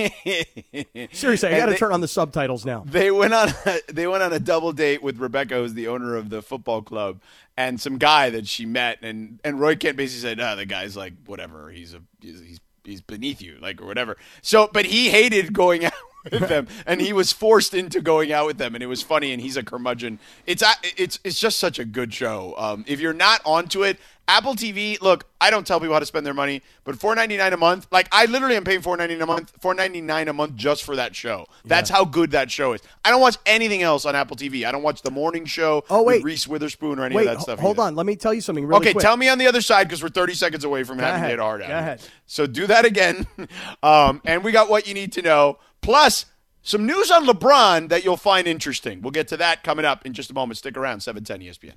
[1.11, 2.83] Seriously, I got to turn on the subtitles now.
[2.87, 6.15] they went on a, they went on a double date with Rebecca, who's the owner
[6.15, 7.21] of the football club,
[7.55, 10.97] and some guy that she met, and and Roy Kent basically said, "Ah, the guy's
[10.97, 11.69] like whatever.
[11.69, 15.93] He's a he's, he's beneath you, like or whatever." So, but he hated going out.
[16.31, 19.31] With them, and he was forced into going out with them, and it was funny.
[19.31, 20.19] And he's a curmudgeon.
[20.45, 20.61] It's
[20.97, 22.55] it's it's just such a good show.
[22.57, 23.97] Um, if you're not onto it,
[24.27, 25.01] Apple TV.
[25.01, 27.57] Look, I don't tell people how to spend their money, but four ninety nine a
[27.57, 27.87] month.
[27.89, 30.55] Like I literally am paying four ninety nine a month, four ninety nine a month
[30.55, 31.47] just for that show.
[31.65, 32.81] That's how good that show is.
[33.03, 34.65] I don't watch anything else on Apple TV.
[34.67, 35.83] I don't watch the morning show.
[35.89, 36.23] Oh, with wait.
[36.25, 37.59] Reese Witherspoon or any Wait, of that stuff.
[37.59, 37.87] hold either.
[37.87, 37.95] on.
[37.95, 39.01] Let me tell you something really Okay, quick.
[39.03, 41.27] tell me on the other side because we're 30 seconds away from having ahead.
[41.27, 42.01] to hit hard Go ahead.
[42.27, 43.25] So do that again.
[43.83, 45.57] um, and we got what you need to know.
[45.81, 46.25] Plus,
[46.61, 49.01] some news on LeBron that you'll find interesting.
[49.01, 50.57] We'll get to that coming up in just a moment.
[50.57, 51.75] Stick around, 710 ESPN.